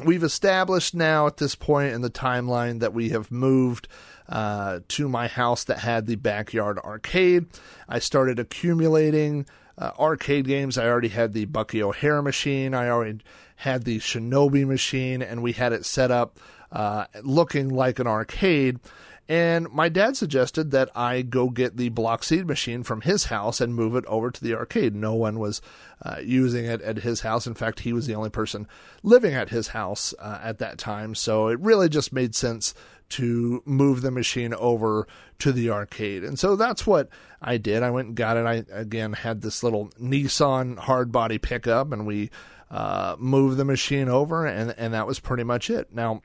we've 0.04 0.24
established 0.24 0.94
now 0.94 1.26
at 1.26 1.38
this 1.38 1.56
point 1.56 1.94
in 1.94 2.02
the 2.02 2.10
timeline 2.10 2.80
that 2.80 2.94
we 2.94 3.10
have 3.10 3.32
moved 3.32 3.88
uh, 4.28 4.80
to 4.90 5.08
my 5.08 5.28
house 5.28 5.64
that 5.64 5.80
had 5.80 6.08
the 6.08 6.16
backyard 6.16 6.78
arcade 6.80 7.46
i 7.88 8.00
started 8.00 8.40
accumulating 8.40 9.46
uh, 9.78 9.92
arcade 10.00 10.46
games. 10.46 10.78
I 10.78 10.88
already 10.88 11.10
had 11.10 11.34
the 11.34 11.46
Bucky 11.46 11.84
O'Hare 11.84 12.22
machine. 12.22 12.74
I 12.74 12.90
already 12.90 13.20
had 13.58 13.84
the 13.84 14.00
Shinobi 14.00 14.66
machine, 14.66 15.22
and 15.22 15.42
we 15.42 15.54
had 15.54 15.74
it 15.74 15.86
set 15.86 16.12
up 16.12 16.40
uh, 16.72 17.06
looking 17.24 17.70
like 17.70 18.00
an 18.00 18.08
arcade. 18.08 18.80
And 19.28 19.72
my 19.72 19.90
dad 19.90 20.16
suggested 20.16 20.70
that 20.72 20.90
I 20.96 21.24
go 21.24 21.50
get 21.50 21.78
the 21.78 21.90
Bloxeed 21.90 22.46
machine 22.46 22.84
from 22.84 23.02
his 23.02 23.26
house 23.26 23.60
and 23.60 23.74
move 23.74 23.96
it 23.96 24.06
over 24.06 24.30
to 24.30 24.44
the 24.44 24.54
arcade. 24.54 24.94
No 24.94 25.16
one 25.16 25.40
was 25.40 25.62
uh, 26.04 26.18
using 26.24 26.66
it 26.66 26.82
at 26.82 26.98
his 26.98 27.22
house. 27.22 27.48
In 27.48 27.56
fact, 27.56 27.80
he 27.80 27.94
was 27.94 28.06
the 28.06 28.14
only 28.14 28.30
person 28.30 28.68
living 29.02 29.34
at 29.34 29.50
his 29.50 29.70
house 29.70 30.14
uh, 30.20 30.40
at 30.44 30.60
that 30.60 30.78
time. 30.78 31.16
So 31.16 31.48
it 31.48 31.60
really 31.60 31.90
just 31.90 32.14
made 32.14 32.36
sense 32.36 32.76
to 33.08 33.64
move 33.66 34.02
the 34.02 34.12
machine 34.12 34.54
over 34.54 35.08
to 35.40 35.52
the 35.52 35.72
arcade. 35.72 36.24
And 36.24 36.38
so 36.38 36.56
that's 36.56 36.86
what 36.86 37.10
I 37.42 37.58
did. 37.58 37.82
I 37.82 37.90
went 37.90 38.10
and 38.10 38.18
got 38.18 38.38
it. 38.38 38.46
I, 38.46 38.64
again, 38.72 39.14
had 39.14 39.42
this 39.42 39.64
little 39.64 39.90
Nissan 40.00 40.78
hard 40.78 41.12
body 41.12 41.40
pickup 41.40 41.92
and 41.92 42.06
we 42.06 42.30
uh, 42.70 43.16
moved 43.20 43.58
the 43.58 43.66
machine 43.66 44.10
over, 44.10 44.46
and, 44.46 44.74
and 44.78 44.94
that 44.94 45.08
was 45.08 45.20
pretty 45.20 45.44
much 45.44 45.70
it. 45.70 45.94
Now, 45.94 46.22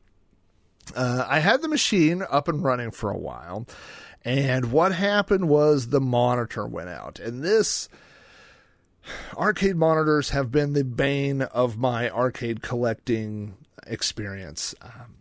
uh, 0.95 1.27
I 1.29 1.41
had 1.41 1.63
the 1.63 1.69
machine 1.69 2.23
up 2.29 2.49
and 2.49 2.63
running 2.63 2.91
for 2.91 3.11
a 3.11 3.19
while, 3.19 3.67
and 4.25 4.73
what 4.73 4.93
happened 4.93 5.49
was 5.49 5.89
the 5.89 6.01
monitor 6.01 6.67
went 6.67 6.89
out. 6.89 7.19
And 7.19 7.43
this 7.43 7.89
arcade 9.37 9.77
monitors 9.77 10.31
have 10.31 10.51
been 10.51 10.73
the 10.73 10.85
bane 10.85 11.43
of 11.43 11.79
my 11.79 12.11
arcade 12.11 12.63
collecting 12.63 13.57
experience. 13.87 14.75
Um, 14.83 15.17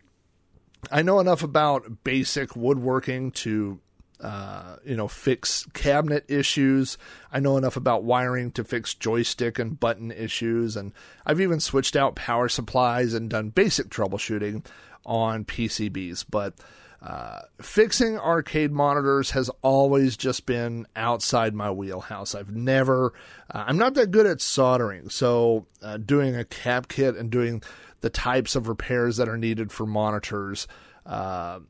I 0.90 1.02
know 1.02 1.20
enough 1.20 1.42
about 1.42 2.04
basic 2.04 2.56
woodworking 2.56 3.30
to 3.32 3.80
uh, 4.22 4.76
you 4.84 4.96
know, 4.96 5.08
fix 5.08 5.66
cabinet 5.72 6.26
issues. 6.28 6.98
I 7.32 7.40
know 7.40 7.56
enough 7.56 7.76
about 7.76 8.04
wiring 8.04 8.50
to 8.52 8.64
fix 8.64 8.92
joystick 8.92 9.58
and 9.58 9.80
button 9.80 10.10
issues, 10.10 10.76
and 10.76 10.92
I've 11.24 11.40
even 11.40 11.58
switched 11.58 11.96
out 11.96 12.16
power 12.16 12.48
supplies 12.50 13.14
and 13.14 13.30
done 13.30 13.48
basic 13.48 13.88
troubleshooting 13.88 14.66
on 15.10 15.44
PCBs. 15.44 16.24
But 16.30 16.54
Uh, 17.02 17.40
fixing 17.62 18.18
arcade 18.18 18.70
monitors 18.70 19.30
has 19.30 19.48
always 19.62 20.18
just 20.18 20.44
been 20.44 20.86
outside 20.94 21.54
my 21.54 21.70
wheelhouse. 21.70 22.34
I've 22.34 22.54
never, 22.54 23.14
uh, 23.50 23.64
I'm 23.66 23.78
not 23.78 23.94
that 23.94 24.10
good 24.10 24.26
at 24.26 24.42
soldering. 24.42 25.08
So, 25.08 25.64
uh, 25.82 25.96
doing 25.96 26.36
a 26.36 26.44
cap 26.44 26.88
kit 26.88 27.16
and 27.16 27.30
doing 27.30 27.62
the 28.02 28.10
types 28.10 28.54
of 28.54 28.68
repairs 28.68 29.16
that 29.16 29.30
are 29.30 29.38
needed 29.38 29.72
for 29.72 29.86
monitors 29.86 30.68
uh, 31.06 31.60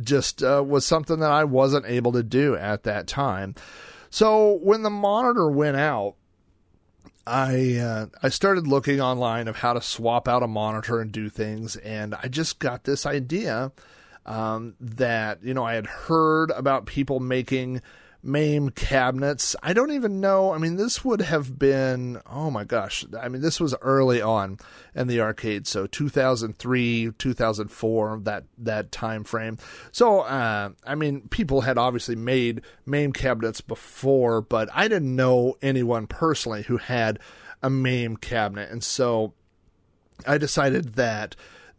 just 0.00 0.44
uh, 0.44 0.62
was 0.64 0.86
something 0.86 1.18
that 1.18 1.32
I 1.32 1.42
wasn't 1.42 1.86
able 1.86 2.12
to 2.12 2.22
do 2.22 2.54
at 2.54 2.84
that 2.84 3.08
time. 3.08 3.56
So, 4.10 4.60
when 4.62 4.82
the 4.84 4.90
monitor 4.90 5.50
went 5.50 5.76
out, 5.76 6.14
I 7.26 7.76
uh, 7.76 8.06
I 8.22 8.28
started 8.28 8.66
looking 8.66 9.00
online 9.00 9.48
of 9.48 9.56
how 9.56 9.72
to 9.74 9.80
swap 9.80 10.26
out 10.26 10.42
a 10.42 10.48
monitor 10.48 11.00
and 11.00 11.12
do 11.12 11.28
things, 11.28 11.76
and 11.76 12.14
I 12.14 12.28
just 12.28 12.58
got 12.58 12.84
this 12.84 13.06
idea 13.06 13.72
um, 14.26 14.74
that 14.80 15.42
you 15.44 15.54
know 15.54 15.64
I 15.64 15.74
had 15.74 15.86
heard 15.86 16.50
about 16.50 16.86
people 16.86 17.20
making 17.20 17.80
MAME 18.22 18.70
cabinets. 18.70 19.56
I 19.62 19.72
don't 19.72 19.90
even 19.90 20.20
know. 20.20 20.52
I 20.52 20.58
mean, 20.58 20.76
this 20.76 21.04
would 21.04 21.20
have 21.20 21.58
been 21.58 22.20
oh 22.26 22.50
my 22.50 22.64
gosh. 22.64 23.04
I 23.20 23.28
mean, 23.28 23.42
this 23.42 23.60
was 23.60 23.74
early 23.82 24.22
on 24.22 24.58
in 24.94 25.08
the 25.08 25.20
arcade, 25.20 25.66
so 25.66 25.86
2003, 25.86 27.12
2004, 27.18 28.20
that 28.24 28.44
that 28.58 28.92
time 28.92 29.24
frame. 29.24 29.58
So, 29.90 30.20
uh, 30.20 30.70
I 30.86 30.94
mean, 30.94 31.22
people 31.28 31.62
had 31.62 31.78
obviously 31.78 32.16
made 32.16 32.62
MAME 32.86 33.12
cabinets 33.12 33.60
before, 33.60 34.40
but 34.40 34.68
I 34.72 34.88
didn't 34.88 35.16
know 35.16 35.56
anyone 35.60 36.06
personally 36.06 36.62
who 36.62 36.76
had 36.76 37.18
a 37.62 37.70
MAME 37.70 38.18
cabinet, 38.18 38.70
and 38.70 38.84
so 38.84 39.34
I 40.26 40.38
decided 40.38 40.94
that 40.94 41.34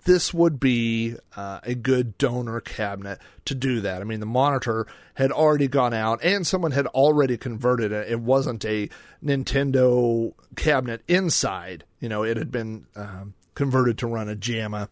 this 0.06 0.34
would 0.34 0.60
be 0.60 1.16
uh, 1.36 1.60
a 1.64 1.76
good 1.76 2.18
donor 2.18 2.60
cabinet 2.60 3.20
to 3.46 3.56
do 3.56 3.82
that. 3.82 4.02
I 4.02 4.06
mean, 4.06 4.20
the 4.20 4.26
monitor 4.26 4.88
had 5.16 5.32
already 5.32 5.68
gone 5.68 5.94
out 5.94 6.24
and 6.24 6.46
someone 6.46 6.72
had 6.72 6.88
already 6.88 7.38
converted 7.38 7.92
it. 7.92 8.10
It 8.10 8.20
wasn't 8.20 8.66
a 8.66 8.90
Nintendo 9.24 10.34
cabinet 10.56 11.04
inside, 11.08 11.86
you 12.00 12.10
know, 12.10 12.24
it 12.24 12.38
had 12.38 12.52
been 12.52 12.86
um, 12.96 13.34
converted 13.56 13.98
to 14.00 14.08
run 14.08 14.30
a 14.30 14.36
JAMMA 14.36 14.90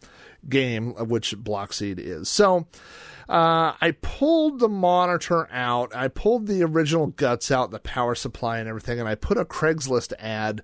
game, 0.47 0.93
which 0.93 1.37
Bloxeed 1.37 1.99
is. 1.99 2.29
So, 2.29 2.67
uh, 3.29 3.75
I 3.79 3.95
pulled 4.01 4.59
the 4.59 4.67
monitor 4.67 5.47
out. 5.51 5.95
I 5.95 6.09
pulled 6.09 6.47
the 6.47 6.63
original 6.63 7.07
guts 7.07 7.49
out, 7.49 7.71
the 7.71 7.79
power 7.79 8.13
supply 8.13 8.57
and 8.57 8.67
everything, 8.67 8.99
and 8.99 9.07
I 9.07 9.15
put 9.15 9.37
a 9.37 9.45
Craigslist 9.45 10.11
ad 10.19 10.61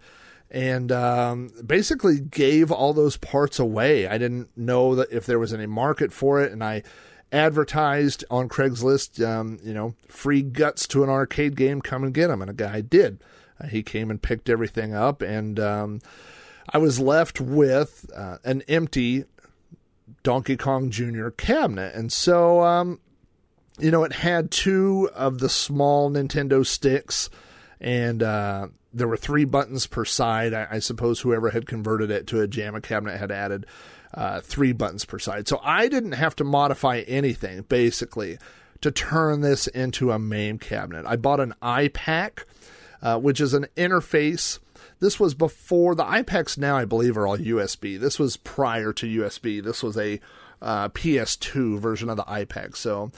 and 0.49 0.91
um, 0.91 1.49
basically 1.65 2.19
gave 2.19 2.71
all 2.71 2.93
those 2.93 3.17
parts 3.17 3.59
away. 3.59 4.07
I 4.07 4.17
didn't 4.17 4.55
know 4.57 4.95
that 4.95 5.11
if 5.11 5.25
there 5.25 5.39
was 5.39 5.53
any 5.53 5.65
market 5.65 6.11
for 6.11 6.41
it, 6.41 6.51
and 6.51 6.63
I 6.63 6.83
advertised 7.31 8.23
on 8.31 8.47
Craigslist, 8.47 9.25
um, 9.25 9.59
you 9.63 9.73
know, 9.73 9.95
free 10.07 10.41
guts 10.41 10.87
to 10.87 11.03
an 11.03 11.09
arcade 11.09 11.55
game, 11.55 11.81
come 11.81 12.03
and 12.03 12.13
get 12.13 12.27
them. 12.27 12.41
And 12.41 12.49
a 12.49 12.53
guy 12.53 12.81
did. 12.81 13.21
Uh, 13.59 13.67
he 13.67 13.83
came 13.83 14.09
and 14.09 14.21
picked 14.21 14.49
everything 14.49 14.93
up, 14.93 15.21
and 15.21 15.59
um, 15.59 15.99
I 16.69 16.77
was 16.77 16.99
left 16.99 17.41
with 17.41 18.09
uh, 18.15 18.37
an 18.43 18.61
empty 18.67 19.25
Donkey 20.23 20.57
Kong 20.57 20.89
Jr. 20.89 21.29
cabinet. 21.29 21.95
And 21.95 22.11
so, 22.11 22.61
um, 22.61 22.99
you 23.79 23.91
know, 23.91 24.03
it 24.03 24.13
had 24.13 24.51
two 24.51 25.09
of 25.13 25.39
the 25.39 25.49
small 25.49 26.09
Nintendo 26.09 26.65
sticks 26.65 27.29
and 27.79 28.23
uh, 28.23 28.67
there 28.93 29.07
were 29.07 29.17
three 29.17 29.45
buttons 29.45 29.87
per 29.87 30.05
side. 30.05 30.53
I, 30.53 30.67
I, 30.71 30.79
suppose 30.79 31.19
whoever 31.19 31.49
had 31.49 31.67
converted 31.67 32.09
it 32.09 32.27
to 32.27 32.41
a 32.41 32.47
JAMMA 32.47 32.81
cabinet 32.81 33.19
had 33.19 33.31
added 33.31 33.65
uh, 34.13 34.41
three 34.41 34.71
buttons 34.71 35.05
per 35.05 35.19
side. 35.19 35.47
So 35.47 35.59
I 35.63 35.87
didn't 35.87 36.13
have 36.13 36.35
to 36.37 36.43
modify 36.43 36.99
anything 37.07 37.61
basically 37.63 38.37
to 38.81 38.91
turn 38.91 39.41
this 39.41 39.67
into 39.67 40.11
a 40.11 40.19
MAME 40.19 40.59
cabinet. 40.59 41.05
I 41.05 41.15
bought 41.15 41.39
an 41.39 41.53
I-PAC, 41.61 42.45
uh, 43.01 43.19
which 43.19 43.41
is 43.41 43.53
an 43.53 43.67
interface. 43.75 44.59
This 44.99 45.19
was 45.19 45.33
before 45.33 45.95
the 45.95 46.05
I-PACs 46.05 46.57
now, 46.57 46.77
I 46.77 46.85
believe, 46.85 47.17
are 47.17 47.27
all 47.27 47.37
USB. 47.37 47.99
This 47.99 48.19
was 48.19 48.37
prior 48.37 48.93
to 48.93 49.21
USB. 49.21 49.63
This 49.63 49.83
was 49.83 49.97
a 49.97 50.19
uh, 50.61 50.89
PS2 50.89 51.79
version 51.79 52.09
of 52.09 52.17
the 52.17 52.29
I-PAC. 52.29 52.75
So 52.75 53.11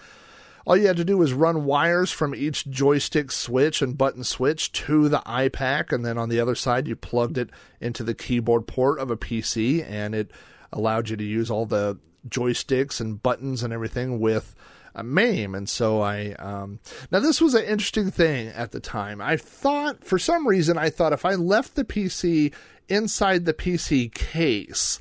all 0.65 0.77
you 0.77 0.87
had 0.87 0.97
to 0.97 1.05
do 1.05 1.17
was 1.17 1.33
run 1.33 1.65
wires 1.65 2.11
from 2.11 2.35
each 2.35 2.69
joystick 2.69 3.31
switch 3.31 3.81
and 3.81 3.97
button 3.97 4.23
switch 4.23 4.71
to 4.73 5.09
the 5.09 5.21
I-PAC, 5.25 5.91
and 5.91 6.05
then 6.05 6.17
on 6.17 6.29
the 6.29 6.39
other 6.39 6.55
side, 6.55 6.87
you 6.87 6.95
plugged 6.95 7.37
it 7.37 7.49
into 7.79 8.03
the 8.03 8.13
keyboard 8.13 8.67
port 8.67 8.99
of 8.99 9.09
a 9.09 9.17
PC, 9.17 9.83
and 9.87 10.13
it 10.13 10.31
allowed 10.71 11.09
you 11.09 11.17
to 11.17 11.23
use 11.23 11.49
all 11.49 11.65
the 11.65 11.97
joysticks 12.27 12.99
and 12.99 13.21
buttons 13.21 13.63
and 13.63 13.73
everything 13.73 14.19
with 14.19 14.55
a 14.95 15.03
MAME. 15.03 15.55
And 15.55 15.69
so 15.69 16.01
I, 16.01 16.33
um, 16.33 16.79
now 17.11 17.19
this 17.19 17.41
was 17.41 17.53
an 17.53 17.63
interesting 17.65 18.11
thing 18.11 18.49
at 18.49 18.71
the 18.71 18.79
time. 18.79 19.21
I 19.21 19.37
thought, 19.37 20.03
for 20.03 20.19
some 20.19 20.47
reason, 20.47 20.77
I 20.77 20.89
thought 20.89 21.13
if 21.13 21.25
I 21.25 21.35
left 21.35 21.75
the 21.75 21.85
PC 21.85 22.53
inside 22.87 23.45
the 23.45 23.53
PC 23.53 24.13
case, 24.13 24.99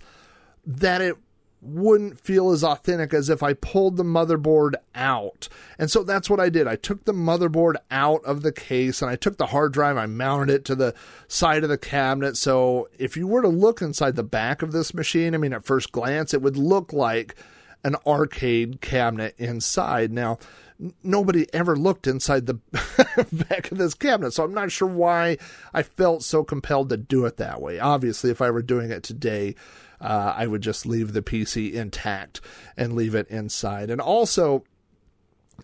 that 0.66 1.00
it 1.00 1.16
wouldn't 1.60 2.20
feel 2.20 2.50
as 2.50 2.62
authentic 2.62 3.12
as 3.12 3.28
if 3.28 3.42
I 3.42 3.52
pulled 3.52 3.96
the 3.96 4.04
motherboard 4.04 4.74
out. 4.94 5.48
And 5.78 5.90
so 5.90 6.02
that's 6.02 6.30
what 6.30 6.40
I 6.40 6.48
did. 6.48 6.68
I 6.68 6.76
took 6.76 7.04
the 7.04 7.12
motherboard 7.12 7.74
out 7.90 8.24
of 8.24 8.42
the 8.42 8.52
case 8.52 9.02
and 9.02 9.10
I 9.10 9.16
took 9.16 9.38
the 9.38 9.46
hard 9.46 9.72
drive, 9.72 9.96
I 9.96 10.06
mounted 10.06 10.50
it 10.54 10.64
to 10.66 10.74
the 10.74 10.94
side 11.26 11.64
of 11.64 11.68
the 11.68 11.78
cabinet. 11.78 12.36
So 12.36 12.88
if 12.98 13.16
you 13.16 13.26
were 13.26 13.42
to 13.42 13.48
look 13.48 13.82
inside 13.82 14.16
the 14.16 14.22
back 14.22 14.62
of 14.62 14.72
this 14.72 14.94
machine, 14.94 15.34
I 15.34 15.38
mean, 15.38 15.52
at 15.52 15.64
first 15.64 15.92
glance, 15.92 16.32
it 16.32 16.42
would 16.42 16.56
look 16.56 16.92
like 16.92 17.34
an 17.84 17.96
arcade 18.06 18.80
cabinet 18.80 19.34
inside. 19.38 20.12
Now, 20.12 20.38
nobody 21.02 21.52
ever 21.52 21.76
looked 21.76 22.06
inside 22.06 22.46
the 22.46 22.54
back 23.32 23.70
of 23.72 23.78
this 23.78 23.94
cabinet. 23.94 24.32
So 24.32 24.44
I'm 24.44 24.54
not 24.54 24.70
sure 24.70 24.88
why 24.88 25.38
I 25.74 25.82
felt 25.82 26.22
so 26.22 26.44
compelled 26.44 26.88
to 26.90 26.96
do 26.96 27.24
it 27.26 27.36
that 27.38 27.60
way. 27.60 27.80
Obviously, 27.80 28.30
if 28.30 28.40
I 28.40 28.50
were 28.50 28.62
doing 28.62 28.90
it 28.90 29.02
today, 29.02 29.54
uh, 30.00 30.34
I 30.36 30.46
would 30.46 30.62
just 30.62 30.86
leave 30.86 31.12
the 31.12 31.22
PC 31.22 31.72
intact 31.72 32.40
and 32.76 32.94
leave 32.94 33.14
it 33.14 33.28
inside. 33.28 33.90
And 33.90 34.00
also, 34.00 34.64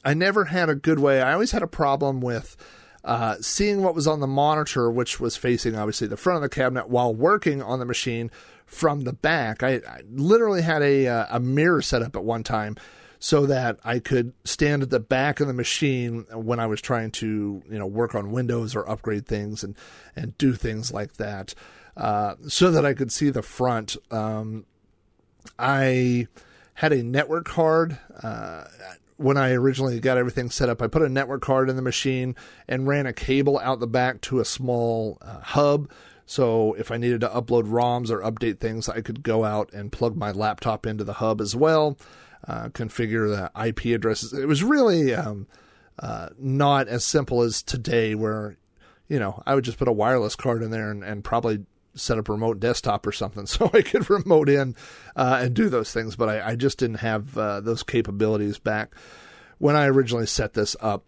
I 0.05 0.15
never 0.15 0.47
had 0.47 0.69
a 0.69 0.75
good 0.75 0.99
way. 0.99 1.23
I 1.23 1.33
always 1.33 1.53
had 1.53 1.63
a 1.63 1.69
problem 1.69 2.21
with 2.21 2.57
uh, 3.05 3.37
seeing 3.41 3.83
what 3.83 3.95
was 3.95 4.07
on 4.07 4.21
the 4.21 4.27
monitor, 4.27 4.91
which 4.91 5.21
was 5.21 5.37
facing 5.37 5.77
obviously 5.77 6.07
the 6.07 6.17
front 6.17 6.37
of 6.37 6.43
the 6.43 6.49
cabinet, 6.49 6.89
while 6.89 7.15
working 7.15 7.63
on 7.63 7.79
the 7.79 7.85
machine 7.85 8.31
from 8.67 9.03
the 9.03 9.13
back. 9.13 9.63
I, 9.63 9.75
I 9.75 10.01
literally 10.11 10.63
had 10.63 10.83
a 10.83 11.07
uh, 11.07 11.27
a 11.31 11.41
mirror 11.41 11.83
set 11.83 12.03
up 12.03 12.17
at 12.17 12.25
one 12.25 12.43
time 12.43 12.77
so 13.19 13.47
that 13.47 13.79
I 13.85 14.01
could 14.01 14.33
stand 14.45 14.83
at 14.83 14.91
the 14.91 15.01
back 15.01 15.41
of 15.41 15.47
the 15.47 15.53
machine 15.53 16.27
when 16.33 16.61
I 16.61 16.67
was 16.67 16.81
trying 16.81 17.11
to 17.13 17.63
you 17.69 17.79
know 17.79 17.87
work 17.87 18.15
on 18.15 18.33
Windows 18.33 18.75
or 18.75 18.89
upgrade 18.89 19.27
things 19.27 19.63
and 19.63 19.77
and 20.17 20.37
do 20.39 20.55
things 20.55 20.93
like 20.93 21.15
that 21.15 21.55
uh, 21.97 22.35
so 22.49 22.71
that 22.71 22.85
I 22.85 22.95
could 22.95 23.13
see 23.13 23.31
the 23.31 23.43
front. 23.43 23.97
Um, 24.11 24.67
I 25.59 26.27
had 26.75 26.93
a 26.93 27.03
network 27.03 27.47
card. 27.47 27.99
Uh, 28.23 28.65
when 29.17 29.37
I 29.37 29.53
originally 29.53 30.01
got 30.01 30.19
everything 30.19 30.51
set 30.51 30.69
up, 30.69 30.83
I 30.83 30.89
put 30.89 31.03
a 31.03 31.09
network 31.09 31.43
card 31.43 31.71
in 31.71 31.77
the 31.77 31.83
machine 31.83 32.35
and 32.67 32.87
ran 32.87 33.07
a 33.07 33.13
cable 33.13 33.59
out 33.61 33.81
the 33.81 33.87
back 33.87 34.21
to 34.23 34.41
a 34.41 34.45
small 34.45 35.19
uh, 35.23 35.41
hub. 35.41 35.91
So 36.27 36.75
if 36.75 36.91
I 36.91 36.97
needed 36.97 37.21
to 37.21 37.29
upload 37.29 37.69
ROMs 37.69 38.11
or 38.11 38.21
update 38.21 38.59
things, 38.59 38.89
I 38.89 39.03
could 39.03 39.23
go 39.23 39.45
out 39.45 39.73
and 39.73 39.93
plug 39.93 40.17
my 40.17 40.33
laptop 40.33 40.87
into 40.87 41.05
the 41.05 41.15
hub 41.15 41.41
as 41.41 41.55
well, 41.55 41.97
uh, 42.49 42.71
configure 42.71 43.29
the 43.29 43.67
IP 43.67 43.95
addresses. 43.95 44.33
It 44.33 44.49
was 44.49 44.65
really 44.65 45.15
um, 45.15 45.47
uh, 45.99 46.31
not 46.39 46.89
as 46.89 47.05
simple 47.05 47.43
as 47.43 47.63
today, 47.63 48.15
where 48.15 48.57
you 49.07 49.19
know 49.19 49.43
I 49.47 49.55
would 49.55 49.65
just 49.65 49.79
put 49.79 49.87
a 49.87 49.93
wireless 49.93 50.35
card 50.35 50.63
in 50.63 50.71
there 50.71 50.91
and, 50.91 51.05
and 51.05 51.23
probably 51.23 51.67
set 51.95 52.19
up 52.19 52.29
a 52.29 52.33
remote 52.33 52.61
desktop 52.61 53.07
or 53.07 53.13
something 53.13 53.47
so 53.47 53.71
I 53.73 53.83
could 53.83 54.09
remote 54.11 54.49
in 54.49 54.77
uh, 55.17 55.41
and 55.43 55.55
do 55.55 55.69
those 55.69 55.93
things. 55.93 56.17
But 56.17 56.29
I, 56.29 56.51
I 56.51 56.57
just 56.57 56.79
didn't 56.79 56.99
have 56.99 57.37
uh, 57.37 57.61
those 57.61 57.83
capabilities 57.83 58.59
back 58.59 58.95
when 59.59 59.77
I 59.77 59.87
originally 59.87 60.27
set 60.27 60.55
this 60.55 60.77
up. 60.81 61.05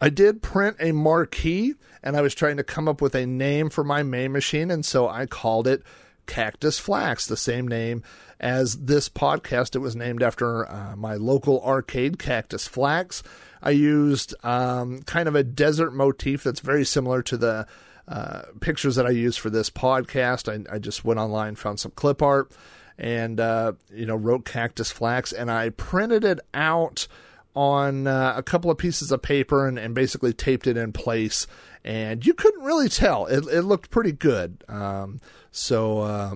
I 0.00 0.08
did 0.08 0.42
print 0.42 0.76
a 0.80 0.92
marquee 0.92 1.74
and 2.02 2.16
I 2.16 2.22
was 2.22 2.34
trying 2.34 2.56
to 2.56 2.64
come 2.64 2.88
up 2.88 3.00
with 3.00 3.14
a 3.14 3.26
name 3.26 3.70
for 3.70 3.84
my 3.84 4.02
main 4.02 4.32
machine. 4.32 4.70
And 4.70 4.84
so 4.84 5.08
I 5.08 5.26
called 5.26 5.66
it 5.66 5.82
Cactus 6.26 6.78
Flack's, 6.78 7.26
the 7.26 7.36
same 7.36 7.68
name 7.68 8.02
as 8.40 8.84
this 8.84 9.08
podcast. 9.08 9.76
It 9.76 9.80
was 9.80 9.94
named 9.94 10.22
after 10.22 10.68
uh, 10.68 10.96
my 10.96 11.14
local 11.14 11.62
arcade, 11.62 12.18
Cactus 12.18 12.66
Flack's. 12.66 13.22
I 13.62 13.70
used 13.70 14.34
um, 14.42 15.02
kind 15.02 15.28
of 15.28 15.36
a 15.36 15.44
desert 15.44 15.92
motif 15.92 16.42
that's 16.42 16.60
very 16.60 16.84
similar 16.84 17.22
to 17.22 17.36
the 17.36 17.66
uh, 18.08 18.42
pictures 18.60 18.96
that 18.96 19.06
I 19.06 19.10
use 19.10 19.36
for 19.36 19.50
this 19.50 19.70
podcast. 19.70 20.48
I, 20.48 20.74
I, 20.74 20.78
just 20.78 21.04
went 21.04 21.20
online, 21.20 21.54
found 21.54 21.80
some 21.80 21.92
clip 21.92 22.22
art, 22.22 22.52
and 22.98 23.38
uh, 23.40 23.72
you 23.92 24.06
know 24.06 24.16
wrote 24.16 24.44
cactus 24.44 24.90
flack's, 24.90 25.32
and 25.32 25.50
I 25.50 25.70
printed 25.70 26.24
it 26.24 26.40
out 26.52 27.06
on 27.54 28.06
uh, 28.06 28.34
a 28.36 28.42
couple 28.42 28.70
of 28.70 28.78
pieces 28.78 29.12
of 29.12 29.20
paper 29.20 29.68
and, 29.68 29.78
and, 29.78 29.94
basically 29.94 30.32
taped 30.32 30.66
it 30.66 30.78
in 30.78 30.90
place. 30.90 31.46
And 31.84 32.24
you 32.24 32.34
couldn't 32.34 32.64
really 32.64 32.88
tell; 32.88 33.26
it, 33.26 33.46
it 33.46 33.62
looked 33.62 33.90
pretty 33.90 34.12
good. 34.12 34.64
Um, 34.68 35.20
so 35.50 36.00
uh, 36.00 36.34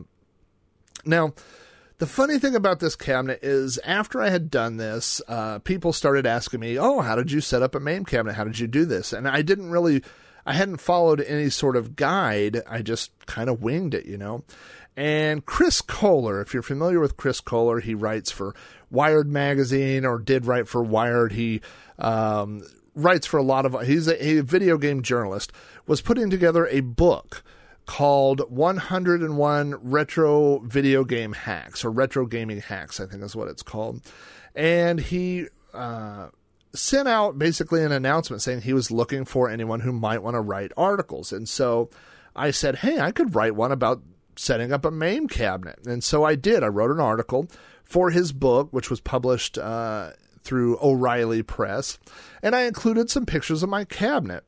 now 1.04 1.32
the 1.98 2.06
funny 2.06 2.38
thing 2.38 2.54
about 2.54 2.80
this 2.80 2.94
cabinet 2.94 3.40
is 3.42 3.78
after 3.78 4.20
I 4.20 4.28
had 4.28 4.50
done 4.50 4.76
this, 4.76 5.22
uh, 5.28 5.60
people 5.60 5.92
started 5.92 6.26
asking 6.26 6.60
me, 6.60 6.78
Oh, 6.78 7.00
how 7.00 7.16
did 7.16 7.32
you 7.32 7.40
set 7.40 7.62
up 7.62 7.74
a 7.74 7.80
MAME 7.80 8.04
cabinet? 8.04 8.34
How 8.34 8.44
did 8.44 8.58
you 8.58 8.66
do 8.66 8.84
this? 8.84 9.12
And 9.12 9.26
I 9.26 9.42
didn't 9.42 9.70
really, 9.70 10.02
I 10.46 10.52
hadn't 10.52 10.78
followed 10.78 11.20
any 11.20 11.50
sort 11.50 11.76
of 11.76 11.96
guide. 11.96 12.62
I 12.68 12.80
just 12.80 13.10
kind 13.26 13.50
of 13.50 13.60
winged 13.60 13.94
it, 13.94 14.06
you 14.06 14.16
know. 14.16 14.44
And 14.96 15.44
Chris 15.44 15.82
Kohler, 15.82 16.40
if 16.40 16.54
you're 16.54 16.62
familiar 16.62 17.00
with 17.00 17.16
Chris 17.16 17.40
Kohler, 17.40 17.80
he 17.80 17.94
writes 17.94 18.30
for 18.30 18.54
Wired 18.90 19.28
Magazine 19.28 20.06
or 20.06 20.18
did 20.18 20.46
write 20.46 20.68
for 20.68 20.82
Wired. 20.82 21.32
He 21.32 21.60
um, 21.98 22.62
writes 22.94 23.26
for 23.26 23.38
a 23.38 23.42
lot 23.42 23.66
of, 23.66 23.86
he's 23.86 24.06
a, 24.06 24.38
a 24.38 24.42
video 24.42 24.78
game 24.78 25.02
journalist, 25.02 25.52
was 25.86 26.00
putting 26.00 26.30
together 26.30 26.66
a 26.68 26.80
book 26.80 27.42
called 27.84 28.40
101 28.50 29.74
Retro 29.82 30.60
Video 30.60 31.04
Game 31.04 31.32
Hacks 31.32 31.84
or 31.84 31.90
Retro 31.90 32.24
Gaming 32.24 32.60
Hacks, 32.60 33.00
I 33.00 33.06
think 33.06 33.22
is 33.22 33.36
what 33.36 33.48
it's 33.48 33.62
called. 33.62 34.00
And 34.54 34.98
he 34.98 35.48
uh, 35.74 36.28
sent 36.76 37.08
out 37.08 37.38
basically 37.38 37.82
an 37.82 37.92
announcement 37.92 38.42
saying 38.42 38.62
he 38.62 38.72
was 38.72 38.90
looking 38.90 39.24
for 39.24 39.48
anyone 39.48 39.80
who 39.80 39.92
might 39.92 40.22
want 40.22 40.34
to 40.34 40.40
write 40.40 40.72
articles. 40.76 41.32
And 41.32 41.48
so 41.48 41.90
I 42.34 42.50
said, 42.50 42.76
hey, 42.76 43.00
I 43.00 43.12
could 43.12 43.34
write 43.34 43.54
one 43.54 43.72
about 43.72 44.02
setting 44.36 44.72
up 44.72 44.84
a 44.84 44.90
MAME 44.90 45.28
cabinet. 45.28 45.80
And 45.86 46.04
so 46.04 46.24
I 46.24 46.34
did. 46.34 46.62
I 46.62 46.68
wrote 46.68 46.90
an 46.90 47.00
article 47.00 47.48
for 47.84 48.10
his 48.10 48.32
book, 48.32 48.68
which 48.72 48.90
was 48.90 49.00
published 49.00 49.58
uh, 49.58 50.10
through 50.42 50.78
O'Reilly 50.82 51.42
Press. 51.42 51.98
And 52.42 52.54
I 52.54 52.62
included 52.62 53.10
some 53.10 53.26
pictures 53.26 53.62
of 53.62 53.68
my 53.68 53.84
cabinet. 53.84 54.44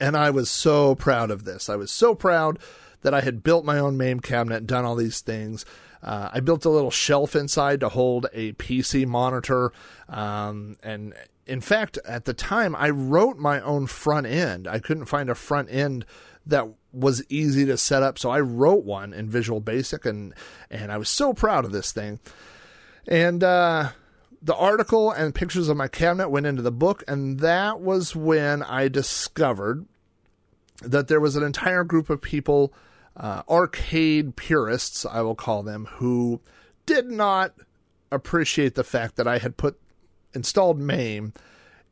And 0.00 0.16
I 0.16 0.30
was 0.30 0.50
so 0.50 0.94
proud 0.94 1.30
of 1.30 1.44
this. 1.44 1.68
I 1.68 1.76
was 1.76 1.90
so 1.90 2.14
proud 2.14 2.58
that 3.02 3.14
I 3.14 3.20
had 3.20 3.42
built 3.42 3.64
my 3.64 3.78
own 3.78 3.96
MAME 3.96 4.20
cabinet, 4.20 4.56
and 4.56 4.66
done 4.66 4.84
all 4.84 4.96
these 4.96 5.20
things. 5.20 5.64
Uh, 6.02 6.30
I 6.32 6.40
built 6.40 6.64
a 6.64 6.70
little 6.70 6.90
shelf 6.90 7.34
inside 7.34 7.80
to 7.80 7.88
hold 7.88 8.26
a 8.32 8.52
PC 8.52 9.06
monitor. 9.06 9.72
Um, 10.08 10.76
and 10.82 11.14
in 11.46 11.60
fact, 11.60 11.98
at 12.06 12.24
the 12.24 12.34
time, 12.34 12.76
I 12.76 12.90
wrote 12.90 13.38
my 13.38 13.60
own 13.60 13.86
front 13.86 14.26
end. 14.26 14.68
I 14.68 14.78
couldn't 14.78 15.06
find 15.06 15.30
a 15.30 15.34
front 15.34 15.70
end 15.70 16.04
that 16.46 16.68
was 16.92 17.22
easy 17.28 17.66
to 17.66 17.76
set 17.76 18.02
up, 18.02 18.18
so 18.18 18.30
I 18.30 18.40
wrote 18.40 18.84
one 18.84 19.12
in 19.12 19.28
Visual 19.28 19.60
Basic, 19.60 20.06
and 20.06 20.34
and 20.70 20.90
I 20.90 20.96
was 20.96 21.08
so 21.08 21.34
proud 21.34 21.64
of 21.64 21.72
this 21.72 21.92
thing. 21.92 22.20
And 23.06 23.42
uh, 23.44 23.90
the 24.40 24.54
article 24.54 25.10
and 25.10 25.34
pictures 25.34 25.68
of 25.68 25.76
my 25.76 25.88
cabinet 25.88 26.30
went 26.30 26.46
into 26.46 26.62
the 26.62 26.72
book, 26.72 27.04
and 27.08 27.40
that 27.40 27.80
was 27.80 28.14
when 28.14 28.62
I 28.62 28.88
discovered 28.88 29.86
that 30.82 31.08
there 31.08 31.20
was 31.20 31.36
an 31.36 31.42
entire 31.42 31.84
group 31.84 32.08
of 32.08 32.20
people, 32.20 32.72
uh, 33.18 33.42
arcade 33.48 34.36
purists, 34.36 35.04
I 35.04 35.20
will 35.22 35.34
call 35.34 35.62
them, 35.62 35.86
who 35.92 36.40
did 36.86 37.06
not 37.06 37.54
appreciate 38.10 38.74
the 38.74 38.84
fact 38.84 39.16
that 39.16 39.26
I 39.26 39.38
had 39.38 39.56
put 39.56 39.78
installed 40.34 40.78
MAME 40.78 41.32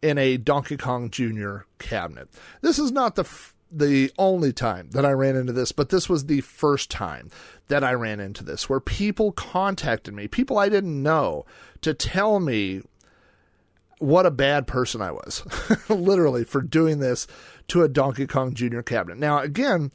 in 0.02 0.18
a 0.18 0.36
Donkey 0.36 0.76
Kong 0.76 1.10
Jr. 1.10 1.58
cabinet. 1.78 2.28
This 2.60 2.78
is 2.78 2.92
not 2.92 3.16
the 3.16 3.22
f- 3.22 3.54
the 3.70 4.12
only 4.16 4.52
time 4.52 4.90
that 4.90 5.04
I 5.04 5.10
ran 5.10 5.34
into 5.34 5.52
this, 5.52 5.72
but 5.72 5.88
this 5.88 6.08
was 6.08 6.26
the 6.26 6.40
first 6.40 6.90
time 6.90 7.30
that 7.66 7.82
I 7.82 7.92
ran 7.92 8.20
into 8.20 8.44
this, 8.44 8.68
where 8.68 8.78
people 8.78 9.32
contacted 9.32 10.14
me, 10.14 10.28
people 10.28 10.58
I 10.58 10.68
didn't 10.68 11.02
know, 11.02 11.44
to 11.80 11.92
tell 11.92 12.38
me 12.38 12.82
what 13.98 14.26
a 14.26 14.30
bad 14.30 14.66
person 14.66 15.02
I 15.02 15.10
was, 15.10 15.42
literally, 15.88 16.44
for 16.44 16.62
doing 16.62 17.00
this 17.00 17.26
to 17.68 17.82
a 17.82 17.88
Donkey 17.88 18.26
Kong 18.26 18.54
Jr. 18.54 18.82
cabinet. 18.82 19.18
Now, 19.18 19.40
again, 19.40 19.90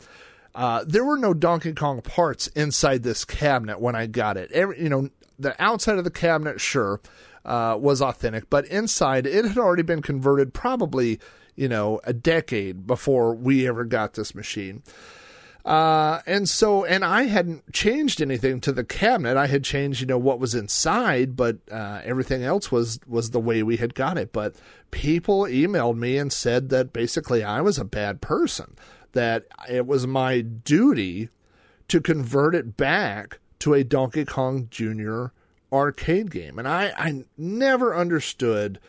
uh, 0.53 0.83
there 0.85 1.03
were 1.03 1.17
no 1.17 1.33
Donkey 1.33 1.73
Kong 1.73 2.01
parts 2.01 2.47
inside 2.47 3.03
this 3.03 3.25
cabinet 3.25 3.79
when 3.79 3.95
I 3.95 4.07
got 4.07 4.37
it. 4.37 4.51
Every, 4.51 4.81
you 4.81 4.89
know, 4.89 5.09
the 5.39 5.61
outside 5.61 5.97
of 5.97 6.03
the 6.03 6.11
cabinet, 6.11 6.61
sure, 6.61 7.01
uh, 7.45 7.77
was 7.79 8.01
authentic, 8.01 8.49
but 8.49 8.65
inside 8.65 9.25
it 9.25 9.45
had 9.45 9.57
already 9.57 9.83
been 9.83 10.01
converted 10.01 10.53
probably, 10.53 11.19
you 11.55 11.67
know, 11.67 11.99
a 12.03 12.13
decade 12.13 12.85
before 12.85 13.33
we 13.33 13.67
ever 13.67 13.83
got 13.83 14.13
this 14.13 14.35
machine. 14.35 14.83
Uh, 15.63 16.21
and 16.25 16.49
so, 16.49 16.83
and 16.85 17.05
I 17.05 17.23
hadn't 17.23 17.71
changed 17.71 18.19
anything 18.21 18.61
to 18.61 18.71
the 18.71 18.83
cabinet. 18.83 19.37
I 19.37 19.45
had 19.45 19.63
changed, 19.63 20.01
you 20.01 20.07
know, 20.07 20.17
what 20.17 20.39
was 20.39 20.55
inside, 20.55 21.35
but 21.35 21.57
uh, 21.71 22.01
everything 22.03 22.43
else 22.43 22.71
was 22.71 22.99
was 23.07 23.29
the 23.29 23.39
way 23.39 23.61
we 23.61 23.77
had 23.77 23.93
got 23.93 24.17
it. 24.17 24.33
But 24.33 24.55
people 24.89 25.41
emailed 25.41 25.97
me 25.97 26.17
and 26.17 26.33
said 26.33 26.69
that 26.69 26.93
basically 26.93 27.43
I 27.43 27.61
was 27.61 27.77
a 27.77 27.85
bad 27.85 28.21
person, 28.21 28.75
that 29.13 29.45
it 29.69 29.85
was 29.85 30.07
my 30.07 30.41
duty 30.41 31.29
to 31.87 31.99
convert 31.99 32.55
it 32.55 32.77
back 32.77 33.39
to 33.59 33.73
a 33.73 33.83
Donkey 33.83 34.25
Kong 34.25 34.67
Jr. 34.71 35.27
arcade 35.71 36.31
game, 36.31 36.57
and 36.57 36.67
I 36.67 36.93
I 36.97 37.23
never 37.37 37.95
understood 37.95 38.79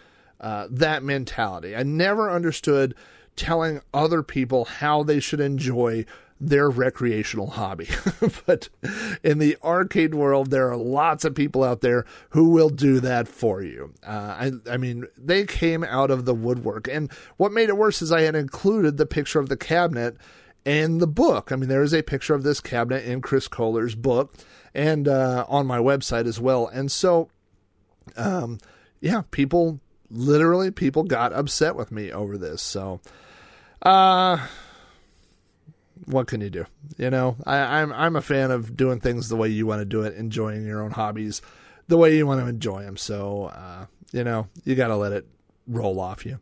uh, 0.40 0.66
that 0.70 1.02
mentality. 1.02 1.76
I 1.76 1.82
never 1.82 2.30
understood 2.30 2.94
telling 3.36 3.80
other 3.94 4.22
people 4.22 4.64
how 4.64 5.02
they 5.02 5.20
should 5.20 5.40
enjoy 5.40 6.04
their 6.42 6.68
recreational 6.68 7.50
hobby. 7.50 7.88
but 8.46 8.68
in 9.22 9.38
the 9.38 9.56
arcade 9.62 10.14
world, 10.14 10.50
there 10.50 10.68
are 10.70 10.76
lots 10.76 11.24
of 11.24 11.36
people 11.36 11.62
out 11.62 11.82
there 11.82 12.04
who 12.30 12.50
will 12.50 12.68
do 12.68 12.98
that 12.98 13.28
for 13.28 13.62
you. 13.62 13.94
Uh, 14.04 14.50
I, 14.66 14.72
I 14.72 14.76
mean, 14.76 15.06
they 15.16 15.44
came 15.44 15.84
out 15.84 16.10
of 16.10 16.24
the 16.24 16.34
woodwork. 16.34 16.88
And 16.88 17.10
what 17.36 17.52
made 17.52 17.68
it 17.68 17.76
worse 17.76 18.02
is 18.02 18.10
I 18.10 18.22
had 18.22 18.34
included 18.34 18.96
the 18.96 19.06
picture 19.06 19.38
of 19.38 19.48
the 19.48 19.56
cabinet 19.56 20.16
in 20.64 20.98
the 20.98 21.06
book. 21.06 21.52
I 21.52 21.56
mean, 21.56 21.68
there 21.68 21.82
is 21.82 21.94
a 21.94 22.02
picture 22.02 22.34
of 22.34 22.42
this 22.42 22.60
cabinet 22.60 23.04
in 23.04 23.20
Chris 23.20 23.46
Kohler's 23.46 23.94
book 23.94 24.34
and 24.74 25.06
uh, 25.06 25.46
on 25.48 25.66
my 25.66 25.78
website 25.78 26.26
as 26.26 26.40
well. 26.40 26.66
And 26.66 26.90
so, 26.90 27.30
um, 28.16 28.58
yeah, 29.00 29.22
people 29.30 29.78
literally 30.10 30.72
people 30.72 31.04
got 31.04 31.32
upset 31.32 31.76
with 31.76 31.92
me 31.92 32.10
over 32.10 32.36
this. 32.36 32.62
So, 32.62 33.00
uh, 33.82 34.44
what 36.06 36.26
can 36.26 36.40
you 36.40 36.50
do? 36.50 36.66
You 36.96 37.10
know, 37.10 37.36
I, 37.44 37.80
I'm 37.80 37.92
I'm 37.92 38.16
a 38.16 38.22
fan 38.22 38.50
of 38.50 38.76
doing 38.76 39.00
things 39.00 39.28
the 39.28 39.36
way 39.36 39.48
you 39.48 39.66
want 39.66 39.80
to 39.80 39.84
do 39.84 40.02
it, 40.02 40.14
enjoying 40.14 40.66
your 40.66 40.82
own 40.82 40.90
hobbies 40.90 41.42
the 41.88 41.98
way 41.98 42.16
you 42.16 42.26
want 42.26 42.40
to 42.40 42.46
enjoy 42.46 42.82
them. 42.82 42.96
So, 42.96 43.52
uh, 43.54 43.86
you 44.12 44.24
know, 44.24 44.46
you 44.64 44.74
got 44.74 44.88
to 44.88 44.96
let 44.96 45.12
it 45.12 45.26
roll 45.66 46.00
off 46.00 46.24
you. 46.24 46.38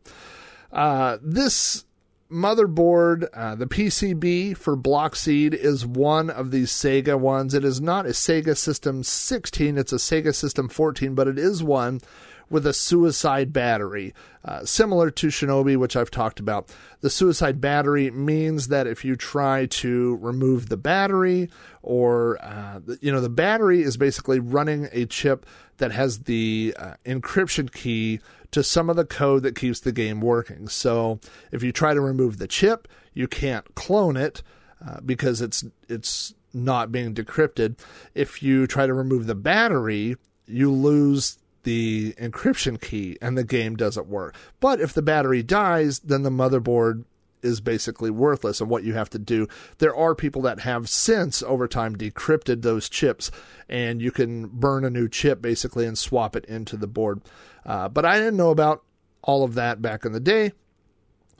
Uh, 0.72 1.18
this 1.22 1.84
motherboard, 2.30 3.28
uh, 3.34 3.56
the 3.56 3.66
PCB 3.66 4.56
for 4.56 4.76
Bloxeed 4.76 5.54
is 5.54 5.84
one 5.84 6.30
of 6.30 6.50
these 6.52 6.70
Sega 6.70 7.18
ones. 7.18 7.54
It 7.54 7.64
is 7.64 7.80
not 7.80 8.06
a 8.06 8.10
Sega 8.10 8.56
System 8.56 9.02
16, 9.02 9.76
it's 9.76 9.92
a 9.92 9.96
Sega 9.96 10.34
System 10.34 10.68
14, 10.68 11.14
but 11.14 11.26
it 11.26 11.38
is 11.38 11.62
one 11.62 12.00
with 12.50 12.66
a 12.66 12.72
suicide 12.72 13.52
battery, 13.52 14.12
uh, 14.44 14.64
similar 14.64 15.10
to 15.12 15.28
Shinobi, 15.28 15.76
which 15.76 15.96
I've 15.96 16.10
talked 16.10 16.40
about. 16.40 16.74
The 17.00 17.08
suicide 17.08 17.60
battery 17.60 18.10
means 18.10 18.68
that 18.68 18.86
if 18.86 19.04
you 19.04 19.16
try 19.16 19.66
to 19.66 20.16
remove 20.16 20.68
the 20.68 20.76
battery, 20.76 21.48
or 21.82 22.42
uh, 22.42 22.80
you 23.00 23.12
know, 23.12 23.20
the 23.20 23.30
battery 23.30 23.82
is 23.82 23.96
basically 23.96 24.40
running 24.40 24.88
a 24.92 25.06
chip 25.06 25.46
that 25.78 25.92
has 25.92 26.24
the 26.24 26.74
uh, 26.76 26.94
encryption 27.06 27.72
key 27.72 28.20
to 28.50 28.62
some 28.62 28.90
of 28.90 28.96
the 28.96 29.04
code 29.04 29.44
that 29.44 29.54
keeps 29.54 29.80
the 29.80 29.92
game 29.92 30.20
working. 30.20 30.68
So 30.68 31.20
if 31.52 31.62
you 31.62 31.72
try 31.72 31.94
to 31.94 32.00
remove 32.00 32.38
the 32.38 32.48
chip, 32.48 32.88
you 33.14 33.28
can't 33.28 33.74
clone 33.74 34.16
it 34.16 34.42
uh, 34.86 35.00
because 35.04 35.40
it's 35.40 35.64
it's 35.88 36.34
not 36.52 36.90
being 36.90 37.14
decrypted. 37.14 37.78
If 38.14 38.42
you 38.42 38.66
try 38.66 38.86
to 38.86 38.94
remove 38.94 39.26
the 39.26 39.36
battery, 39.36 40.16
you 40.46 40.72
lose 40.72 41.38
the 41.62 42.14
encryption 42.14 42.80
key 42.80 43.18
and 43.20 43.36
the 43.36 43.44
game 43.44 43.76
doesn't 43.76 44.06
work. 44.06 44.34
But 44.60 44.80
if 44.80 44.92
the 44.92 45.02
battery 45.02 45.42
dies, 45.42 45.98
then 46.00 46.22
the 46.22 46.30
motherboard 46.30 47.04
is 47.42 47.60
basically 47.60 48.10
worthless 48.10 48.60
and 48.60 48.68
what 48.68 48.84
you 48.84 48.94
have 48.94 49.10
to 49.10 49.18
do. 49.18 49.48
There 49.78 49.94
are 49.94 50.14
people 50.14 50.42
that 50.42 50.60
have 50.60 50.88
since 50.88 51.42
over 51.42 51.66
time 51.66 51.96
decrypted 51.96 52.62
those 52.62 52.88
chips 52.88 53.30
and 53.68 54.02
you 54.02 54.10
can 54.10 54.46
burn 54.48 54.84
a 54.84 54.90
new 54.90 55.08
chip 55.08 55.40
basically 55.40 55.86
and 55.86 55.96
swap 55.96 56.36
it 56.36 56.44
into 56.46 56.76
the 56.76 56.86
board. 56.86 57.22
Uh, 57.64 57.88
but 57.88 58.04
I 58.04 58.18
didn't 58.18 58.36
know 58.36 58.50
about 58.50 58.82
all 59.22 59.44
of 59.44 59.54
that 59.54 59.82
back 59.82 60.04
in 60.04 60.12
the 60.12 60.20
day. 60.20 60.52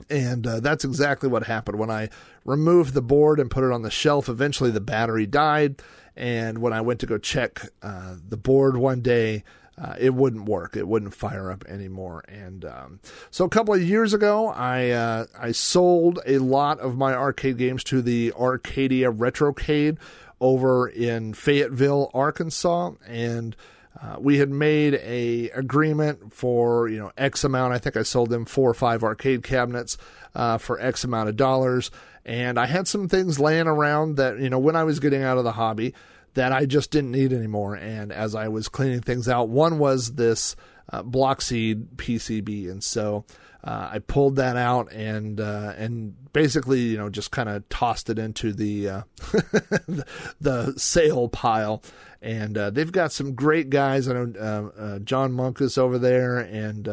And 0.09 0.47
uh, 0.47 0.59
that's 0.59 0.83
exactly 0.83 1.29
what 1.29 1.43
happened 1.43 1.77
when 1.77 1.91
I 1.91 2.09
removed 2.43 2.93
the 2.93 3.03
board 3.03 3.39
and 3.39 3.51
put 3.51 3.63
it 3.63 3.71
on 3.71 3.83
the 3.83 3.91
shelf. 3.91 4.29
Eventually, 4.29 4.71
the 4.71 4.81
battery 4.81 5.27
died. 5.27 5.81
And 6.15 6.57
when 6.57 6.73
I 6.73 6.81
went 6.81 6.99
to 7.01 7.05
go 7.05 7.17
check 7.17 7.61
uh, 7.83 8.15
the 8.27 8.37
board 8.37 8.77
one 8.77 9.01
day, 9.01 9.43
uh, 9.77 9.95
it 9.97 10.13
wouldn't 10.13 10.45
work. 10.45 10.75
It 10.75 10.87
wouldn't 10.87 11.13
fire 11.13 11.51
up 11.51 11.65
anymore. 11.65 12.23
And 12.27 12.65
um, 12.65 12.99
so 13.29 13.45
a 13.45 13.49
couple 13.49 13.73
of 13.73 13.81
years 13.81 14.13
ago, 14.13 14.47
I 14.49 14.89
uh, 14.91 15.25
I 15.37 15.51
sold 15.51 16.19
a 16.25 16.37
lot 16.39 16.79
of 16.79 16.97
my 16.97 17.13
arcade 17.13 17.57
games 17.57 17.83
to 17.85 18.01
the 18.01 18.33
Arcadia 18.33 19.11
Retrocade 19.11 19.97
over 20.39 20.87
in 20.87 21.33
Fayetteville, 21.33 22.11
Arkansas, 22.13 22.91
and 23.07 23.55
uh, 24.01 24.15
we 24.19 24.37
had 24.37 24.49
made 24.49 24.95
a 24.95 25.49
agreement 25.51 26.33
for 26.33 26.89
you 26.89 26.99
know 26.99 27.11
X 27.17 27.43
amount. 27.43 27.73
I 27.73 27.77
think 27.77 27.95
I 27.95 28.03
sold 28.03 28.29
them 28.29 28.45
four 28.45 28.69
or 28.69 28.73
five 28.73 29.03
arcade 29.03 29.43
cabinets 29.43 29.97
uh, 30.35 30.57
for 30.57 30.79
X 30.79 31.03
amount 31.03 31.29
of 31.29 31.37
dollars, 31.37 31.91
and 32.25 32.59
I 32.59 32.65
had 32.65 32.87
some 32.87 33.07
things 33.07 33.39
laying 33.39 33.67
around 33.67 34.17
that 34.17 34.39
you 34.39 34.49
know 34.49 34.59
when 34.59 34.75
I 34.75 34.83
was 34.83 34.99
getting 34.99 35.23
out 35.23 35.37
of 35.37 35.43
the 35.43 35.53
hobby 35.53 35.93
that 36.33 36.51
I 36.51 36.65
just 36.65 36.91
didn't 36.91 37.11
need 37.11 37.33
anymore. 37.33 37.75
And 37.75 38.11
as 38.11 38.35
I 38.35 38.47
was 38.47 38.67
cleaning 38.69 39.01
things 39.01 39.27
out, 39.27 39.49
one 39.49 39.79
was 39.79 40.13
this 40.13 40.55
uh, 40.91 41.03
Bloxeed 41.03 41.95
PCB, 41.95 42.69
and 42.69 42.83
so 42.83 43.25
uh, 43.63 43.89
I 43.93 43.99
pulled 43.99 44.37
that 44.37 44.57
out 44.57 44.91
and 44.91 45.39
uh, 45.39 45.73
and 45.77 46.15
basically 46.33 46.79
you 46.79 46.97
know 46.97 47.09
just 47.09 47.31
kind 47.31 47.47
of 47.47 47.67
tossed 47.69 48.09
it 48.09 48.17
into 48.17 48.53
the 48.53 48.89
uh, 48.89 49.01
the 50.41 50.73
sale 50.77 51.29
pile. 51.29 51.83
And 52.23 52.55
uh, 52.55 52.69
they've 52.69 52.91
got 52.91 53.11
some 53.11 53.33
great 53.33 53.71
guys. 53.71 54.07
I 54.07 54.13
know 54.13 54.33
uh, 54.39 54.79
uh, 54.79 54.99
John 54.99 55.31
Monk 55.31 55.59
is 55.59 55.75
over 55.75 55.97
there, 55.97 56.37
and 56.37 56.87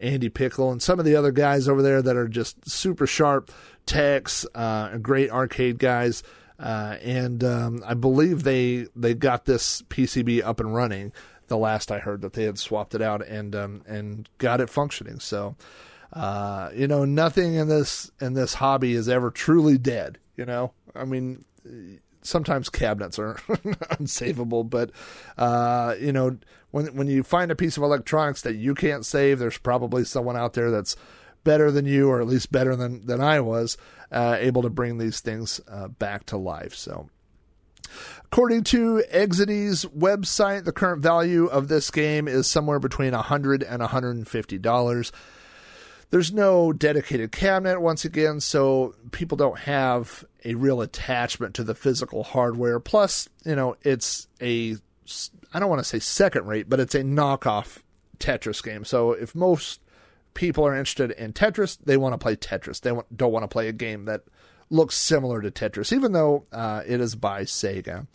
Andy 0.00 0.28
Pickle, 0.28 0.72
and 0.72 0.82
some 0.82 0.98
of 0.98 1.04
the 1.04 1.14
other 1.14 1.30
guys 1.30 1.68
over 1.68 1.82
there 1.82 2.02
that 2.02 2.16
are 2.16 2.26
just 2.26 2.68
super 2.68 3.06
sharp 3.06 3.52
techs, 3.86 4.44
great 5.02 5.30
arcade 5.30 5.78
guys. 5.78 6.24
And 6.58 7.44
um, 7.44 7.82
I 7.86 7.94
believe 7.94 8.42
they 8.42 8.86
they 8.96 9.14
got 9.14 9.44
this 9.44 9.82
PCB 9.82 10.42
up 10.42 10.60
and 10.60 10.74
running 10.74 11.12
the 11.48 11.56
last 11.56 11.92
I 11.92 11.98
heard 11.98 12.22
that 12.22 12.32
they 12.32 12.44
had 12.44 12.58
swapped 12.58 12.94
it 12.94 13.02
out 13.02 13.26
and 13.26 13.54
um, 13.54 13.82
and 13.86 14.28
got 14.38 14.60
it 14.60 14.70
functioning. 14.70 15.20
So, 15.20 15.56
uh, 16.12 16.70
you 16.74 16.86
know, 16.88 17.04
nothing 17.04 17.54
in 17.54 17.68
this 17.68 18.10
in 18.20 18.34
this 18.34 18.54
hobby 18.54 18.94
is 18.94 19.08
ever 19.08 19.30
truly 19.30 19.78
dead. 19.78 20.18
You 20.36 20.44
know, 20.44 20.72
I 20.94 21.04
mean, 21.04 21.44
sometimes 22.22 22.68
cabinets 22.68 23.18
are 23.18 23.34
unsavable, 23.98 24.68
but 24.68 24.90
uh, 25.38 25.94
you 26.00 26.12
know, 26.12 26.38
when 26.70 26.94
when 26.96 27.06
you 27.06 27.22
find 27.22 27.50
a 27.50 27.56
piece 27.56 27.76
of 27.76 27.82
electronics 27.82 28.42
that 28.42 28.56
you 28.56 28.74
can't 28.74 29.04
save, 29.06 29.38
there's 29.38 29.58
probably 29.58 30.04
someone 30.04 30.36
out 30.36 30.54
there 30.54 30.70
that's 30.70 30.96
better 31.46 31.70
than 31.70 31.86
you, 31.86 32.10
or 32.10 32.20
at 32.20 32.26
least 32.26 32.52
better 32.52 32.76
than 32.76 33.06
than 33.06 33.22
I 33.22 33.40
was, 33.40 33.78
uh, 34.12 34.36
able 34.38 34.62
to 34.62 34.70
bring 34.70 34.98
these 34.98 35.20
things 35.20 35.60
uh, 35.66 35.88
back 35.88 36.26
to 36.26 36.36
life. 36.36 36.74
So. 36.74 37.08
According 38.24 38.64
to 38.64 39.04
Exidy's 39.10 39.84
website, 39.84 40.64
the 40.64 40.72
current 40.72 41.00
value 41.00 41.46
of 41.46 41.68
this 41.68 41.90
game 41.92 42.26
is 42.26 42.48
somewhere 42.48 42.80
between 42.80 43.12
100 43.12 43.62
and 43.62 43.80
$150. 43.80 45.12
There's 46.10 46.32
no 46.32 46.72
dedicated 46.72 47.30
cabinet, 47.30 47.80
once 47.80 48.04
again, 48.04 48.40
so 48.40 48.96
people 49.12 49.36
don't 49.36 49.60
have 49.60 50.24
a 50.44 50.54
real 50.54 50.80
attachment 50.80 51.54
to 51.54 51.64
the 51.64 51.74
physical 51.74 52.24
hardware. 52.24 52.80
Plus, 52.80 53.28
you 53.44 53.54
know, 53.54 53.76
it's 53.82 54.26
a, 54.42 54.76
I 55.54 55.60
don't 55.60 55.70
want 55.70 55.80
to 55.80 55.84
say 55.84 56.00
second 56.00 56.46
rate, 56.46 56.68
but 56.68 56.80
it's 56.80 56.96
a 56.96 57.02
knockoff 57.02 57.78
Tetris 58.18 58.62
game. 58.62 58.84
So 58.84 59.12
if 59.12 59.34
most 59.34 59.80
people 60.36 60.64
are 60.64 60.76
interested 60.76 61.10
in 61.10 61.32
Tetris, 61.32 61.78
they 61.84 61.96
want 61.96 62.12
to 62.12 62.18
play 62.18 62.36
Tetris. 62.36 62.80
They 62.80 62.92
don't 63.14 63.32
want 63.32 63.42
to 63.42 63.48
play 63.48 63.66
a 63.66 63.72
game 63.72 64.04
that 64.04 64.22
looks 64.70 64.94
similar 64.94 65.42
to 65.42 65.50
Tetris, 65.50 65.92
even 65.92 66.12
though 66.12 66.46
uh, 66.52 66.82
it 66.86 67.00
is 67.00 67.16
by 67.16 67.42
Sega. 67.42 68.06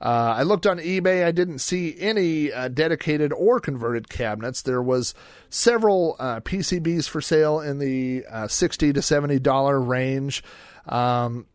Uh, 0.00 0.34
I 0.36 0.42
looked 0.42 0.66
on 0.66 0.78
eBay. 0.78 1.24
I 1.24 1.32
didn't 1.32 1.60
see 1.60 1.96
any 1.98 2.52
uh, 2.52 2.68
dedicated 2.68 3.32
or 3.32 3.60
converted 3.60 4.10
cabinets. 4.10 4.60
There 4.60 4.82
was 4.82 5.14
several 5.48 6.16
uh, 6.18 6.40
PCBs 6.40 7.08
for 7.08 7.22
sale 7.22 7.60
in 7.60 7.78
the 7.78 8.26
uh, 8.30 8.46
sixty 8.46 8.92
to 8.92 9.00
seventy 9.00 9.38
dollar 9.38 9.80
range. 9.80 10.44
Um, 10.84 11.46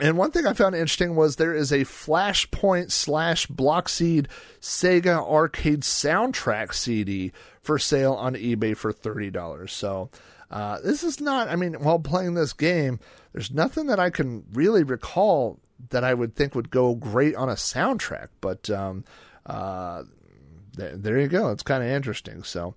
and 0.00 0.18
one 0.18 0.30
thing 0.30 0.46
I 0.46 0.52
found 0.52 0.74
interesting 0.74 1.16
was 1.16 1.36
there 1.36 1.54
is 1.54 1.72
a 1.72 1.80
Flashpoint 1.80 2.90
slash 2.90 3.46
Bloxeed 3.46 4.26
Sega 4.60 5.18
Arcade 5.18 5.80
soundtrack 5.80 6.74
CD 6.74 7.32
for 7.62 7.78
sale 7.78 8.12
on 8.12 8.34
eBay 8.34 8.76
for 8.76 8.92
thirty 8.92 9.30
dollars. 9.30 9.72
So 9.72 10.10
uh, 10.50 10.80
this 10.84 11.02
is 11.02 11.20
not. 11.20 11.48
I 11.48 11.56
mean, 11.56 11.74
while 11.74 11.98
playing 11.98 12.34
this 12.34 12.52
game, 12.52 13.00
there's 13.32 13.50
nothing 13.50 13.86
that 13.86 13.98
I 13.98 14.10
can 14.10 14.44
really 14.52 14.82
recall 14.82 15.60
that 15.90 16.04
I 16.04 16.14
would 16.14 16.34
think 16.34 16.54
would 16.54 16.70
go 16.70 16.94
great 16.94 17.34
on 17.34 17.48
a 17.48 17.54
soundtrack. 17.54 18.28
But 18.40 18.68
um, 18.70 19.04
uh, 19.46 20.04
there 20.76 21.18
you 21.18 21.28
go. 21.28 21.50
It's 21.50 21.62
kind 21.62 21.82
of 21.82 21.88
interesting. 21.88 22.42
So, 22.42 22.74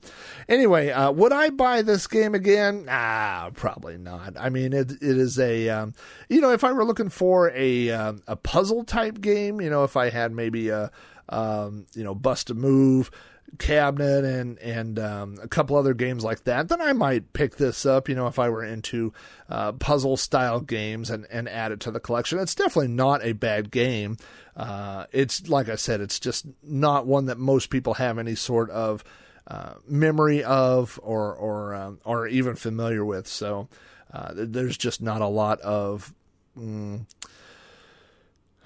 anyway, 0.48 0.90
uh, 0.90 1.12
would 1.12 1.34
I 1.34 1.50
buy 1.50 1.82
this 1.82 2.08
game 2.08 2.34
again? 2.34 2.86
Ah, 2.90 3.52
probably 3.54 3.98
not. 3.98 4.36
I 4.40 4.50
mean, 4.50 4.74
it 4.74 4.92
it 4.92 5.18
is 5.18 5.38
a 5.38 5.70
um, 5.70 5.94
you 6.30 6.42
know, 6.42 6.52
if 6.52 6.64
I 6.64 6.72
were 6.72 6.86
looking 6.86 7.10
for 7.10 7.52
a 7.52 7.92
um, 7.92 8.24
a 8.28 8.36
puzzle 8.36 8.84
type 8.84 9.22
game, 9.22 9.62
you 9.62 9.70
know, 9.70 9.84
if 9.84 9.98
I 9.98 10.10
had 10.10 10.32
maybe 10.32 10.70
a 10.70 10.92
um, 11.30 11.86
you 11.94 12.04
know, 12.04 12.16
bust 12.16 12.50
a 12.50 12.54
move 12.54 13.12
cabinet 13.58 14.24
and 14.26 14.60
and 14.60 15.00
um, 15.00 15.38
a 15.42 15.48
couple 15.48 15.76
other 15.76 15.94
games 15.94 16.24
like 16.24 16.44
that, 16.44 16.70
then 16.70 16.82
I 16.82 16.94
might 16.94 17.34
pick 17.34 17.56
this 17.56 17.86
up. 17.86 18.10
You 18.10 18.16
know, 18.16 18.28
if 18.28 18.38
I 18.38 18.50
were 18.50 18.64
into 18.64 19.14
uh, 19.50 19.72
puzzle 19.74 20.18
style 20.18 20.60
games 20.60 21.10
and 21.10 21.26
and 21.32 21.50
add 21.50 21.72
it 21.72 21.80
to 21.82 21.92
the 21.92 22.00
collection, 22.00 22.40
it's 22.40 22.56
definitely 22.56 22.90
not 22.90 23.24
a 23.24 23.34
bad 23.34 23.72
game. 23.72 24.18
Uh, 24.60 25.06
it's 25.14 25.48
like 25.48 25.70
I 25.70 25.76
said, 25.76 26.02
it's 26.02 26.20
just 26.20 26.46
not 26.62 27.08
one 27.08 27.26
that 27.28 27.38
most 27.38 27.70
people 27.70 27.94
have 27.94 28.18
any 28.18 28.36
sort 28.36 28.70
of 28.72 29.06
uh, 29.48 29.76
memory 29.88 30.44
of 30.44 31.00
or 31.02 31.34
or 31.34 31.74
um, 31.74 32.00
or 32.04 32.28
even 32.28 32.56
familiar 32.56 33.06
with. 33.06 33.26
So 33.26 33.70
uh, 34.14 34.34
there's 34.36 34.78
just 34.78 35.02
not 35.02 35.22
a 35.22 35.28
lot 35.28 35.62
of 35.62 36.14
mm, 36.58 37.06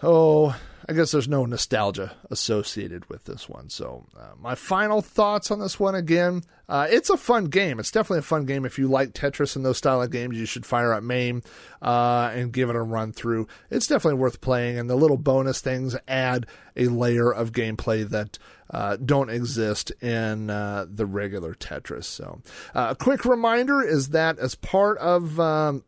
oh 0.04 0.56
I 0.88 0.92
guess 0.92 1.12
there's 1.12 1.30
no 1.30 1.46
nostalgia 1.46 2.12
associated 2.30 3.10
with 3.10 3.24
this 3.24 3.48
one. 3.48 3.70
So, 3.70 4.06
uh, 4.20 4.34
my 4.38 4.54
final 4.54 5.02
thoughts 5.02 5.50
on 5.50 5.62
this 5.62 5.80
one 5.80 5.96
again 5.96 6.44
uh, 6.70 6.88
it's 6.90 7.10
a 7.10 7.18
fun 7.18 7.46
game. 7.46 7.80
It's 7.80 7.92
definitely 7.92 8.20
a 8.20 8.24
fun 8.24 8.46
game. 8.46 8.66
If 8.66 8.80
you 8.80 8.88
like 8.88 9.14
Tetris 9.14 9.56
and 9.56 9.66
those 9.66 9.78
style 9.78 10.02
of 10.02 10.10
games, 10.12 10.38
you 10.38 10.46
should 10.46 10.66
fire 10.66 10.94
up 10.94 11.04
MAME 11.04 11.44
uh, 11.82 12.32
and 12.34 12.54
give 12.54 12.70
it 12.70 12.76
a 12.76 12.82
run 12.82 13.12
through. 13.12 13.48
It's 13.70 13.86
definitely 13.86 14.20
worth 14.20 14.42
playing, 14.42 14.80
and 14.80 14.90
the 14.90 14.96
little 14.96 15.18
bonus 15.18 15.60
things 15.60 15.96
add 16.08 16.48
a 16.76 16.88
layer 16.88 17.32
of 17.32 17.52
gameplay 17.52 18.10
that 18.10 18.40
uh, 18.72 18.96
don't 18.96 19.30
exist 19.30 19.92
in 20.02 20.50
uh, 20.50 20.86
the 20.90 21.06
regular 21.06 21.54
Tetris. 21.54 22.06
So, 22.06 22.42
uh, 22.74 22.88
a 22.92 22.96
quick 22.96 23.26
reminder 23.26 23.84
is 23.84 24.10
that 24.10 24.40
as 24.40 24.56
part 24.56 24.98
of 25.00 25.40
um, 25.40 25.84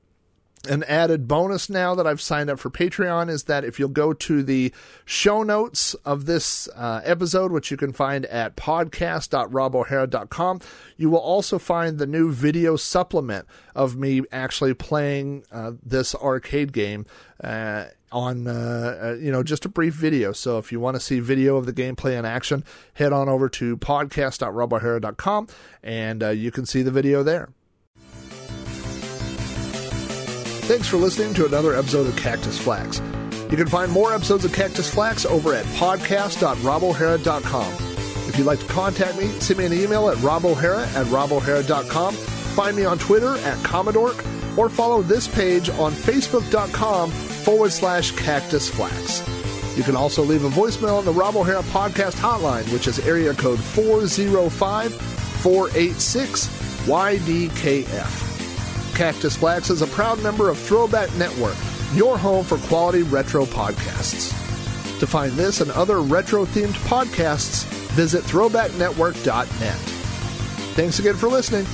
an 0.66 0.84
added 0.84 1.28
bonus 1.28 1.70
now 1.70 1.96
that 1.96 2.08
I've 2.08 2.22
signed 2.22 2.50
up 2.50 2.60
for 2.60 2.70
Patreon 2.70 3.30
is 3.30 3.44
that 3.44 3.64
if 3.64 3.80
you'll 3.80 3.90
go 3.90 4.14
to 4.14 4.44
the 4.44 4.74
show 5.06 5.44
notes 5.44 5.94
of 6.06 6.26
this 6.26 6.68
uh, 6.76 7.02
episode, 7.04 7.52
which 7.52 7.72
you 7.72 7.78
can 7.78 7.94
find 7.94 8.26
at 8.28 8.56
podcast.robohara.com, 8.56 10.62
you 10.98 11.10
will 11.10 11.20
also 11.20 11.60
find 11.60 11.98
the 11.98 12.08
new 12.08 12.32
video 12.32 12.76
supplement 12.76 13.48
of 13.76 13.96
me 13.96 14.22
actually 14.32 14.74
playing 14.74 15.44
uh, 15.52 15.72
this 15.84 16.16
arcade 16.16 16.74
game. 16.74 17.06
Uh, 17.44 17.86
on 18.12 18.48
uh, 18.48 19.00
uh, 19.04 19.16
you 19.20 19.32
know 19.32 19.44
just 19.44 19.66
a 19.66 19.70
brief 19.70 19.94
video. 19.94 20.32
So 20.32 20.58
if 20.58 20.72
you 20.72 20.80
want 20.80 20.96
to 20.96 21.02
see 21.02 21.20
video 21.20 21.58
of 21.58 21.66
the 21.66 21.74
gameplay 21.74 22.18
in 22.18 22.24
action, 22.24 22.64
head 22.94 23.12
on 23.12 23.28
over 23.28 23.50
to 23.50 23.76
podcast.robohara.com 23.76 25.48
and 25.84 26.24
uh, 26.24 26.30
you 26.30 26.50
can 26.50 26.66
see 26.66 26.82
the 26.82 26.92
video 26.92 27.24
there. 27.24 27.50
Thanks 30.68 30.88
for 30.88 30.98
listening 30.98 31.36
to 31.36 31.46
another 31.46 31.76
episode 31.76 32.08
of 32.08 32.16
Cactus 32.16 32.58
Flack's. 32.58 33.00
You 33.52 33.58
can 33.58 33.68
find 33.68 33.92
more 33.92 34.12
episodes 34.14 34.46
of 34.46 34.54
Cactus 34.54 34.92
Flack's 34.92 35.24
over 35.24 35.54
at 35.54 35.64
podcast.robohara.com. 35.78 37.74
If 38.28 38.36
you'd 38.38 38.48
like 38.48 38.60
to 38.62 38.66
contact 38.66 39.16
me, 39.20 39.28
send 39.40 39.60
me 39.60 39.68
an 39.68 39.74
email 39.74 40.10
at 40.10 40.18
robohara 40.18 40.88
at 40.96 41.06
robohara.com. 41.08 42.16
Find 42.16 42.76
me 42.76 42.84
on 42.84 42.98
Twitter 42.98 43.38
at 43.38 43.64
Commodore, 43.64 44.16
or 44.58 44.68
follow 44.70 45.04
this 45.04 45.28
page 45.28 45.70
on 45.70 45.92
facebook.com 45.92 47.12
forward 47.12 47.72
slash 47.72 48.12
cactus 48.14 48.68
flax. 48.68 49.24
You 49.78 49.84
can 49.84 49.96
also 49.96 50.24
leave 50.24 50.46
a 50.46 50.50
voicemail 50.50 50.98
on 50.98 51.06
the 51.06 51.12
Rob 51.14 51.36
O'Hara 51.36 51.62
podcast 51.64 52.16
hotline, 52.16 52.68
which 52.74 52.88
is 52.88 52.98
area 53.06 53.36
code 53.36 53.60
405 53.60 54.94
486 54.96 56.48
YDKF. 56.88 58.25
Cactus 58.96 59.36
Flack's 59.36 59.70
is 59.70 59.82
a 59.82 59.88
proud 59.88 60.24
member 60.24 60.50
of 60.50 60.58
Throwback 60.58 61.14
Network, 61.16 61.58
your 61.94 62.18
home 62.18 62.46
for 62.46 62.58
quality 62.60 63.04
retro 63.04 63.44
podcasts. 63.44 64.32
To 65.00 65.06
find 65.06 65.34
this 65.34 65.60
and 65.60 65.70
other 65.72 66.00
retro 66.00 66.46
themed 66.46 66.76
podcasts, 66.88 67.66
visit 67.92 68.24
throwbacknetwork.net. 68.24 69.78
Thanks 70.76 71.00
again 71.00 71.16
for 71.16 71.28
listening. 71.28 71.66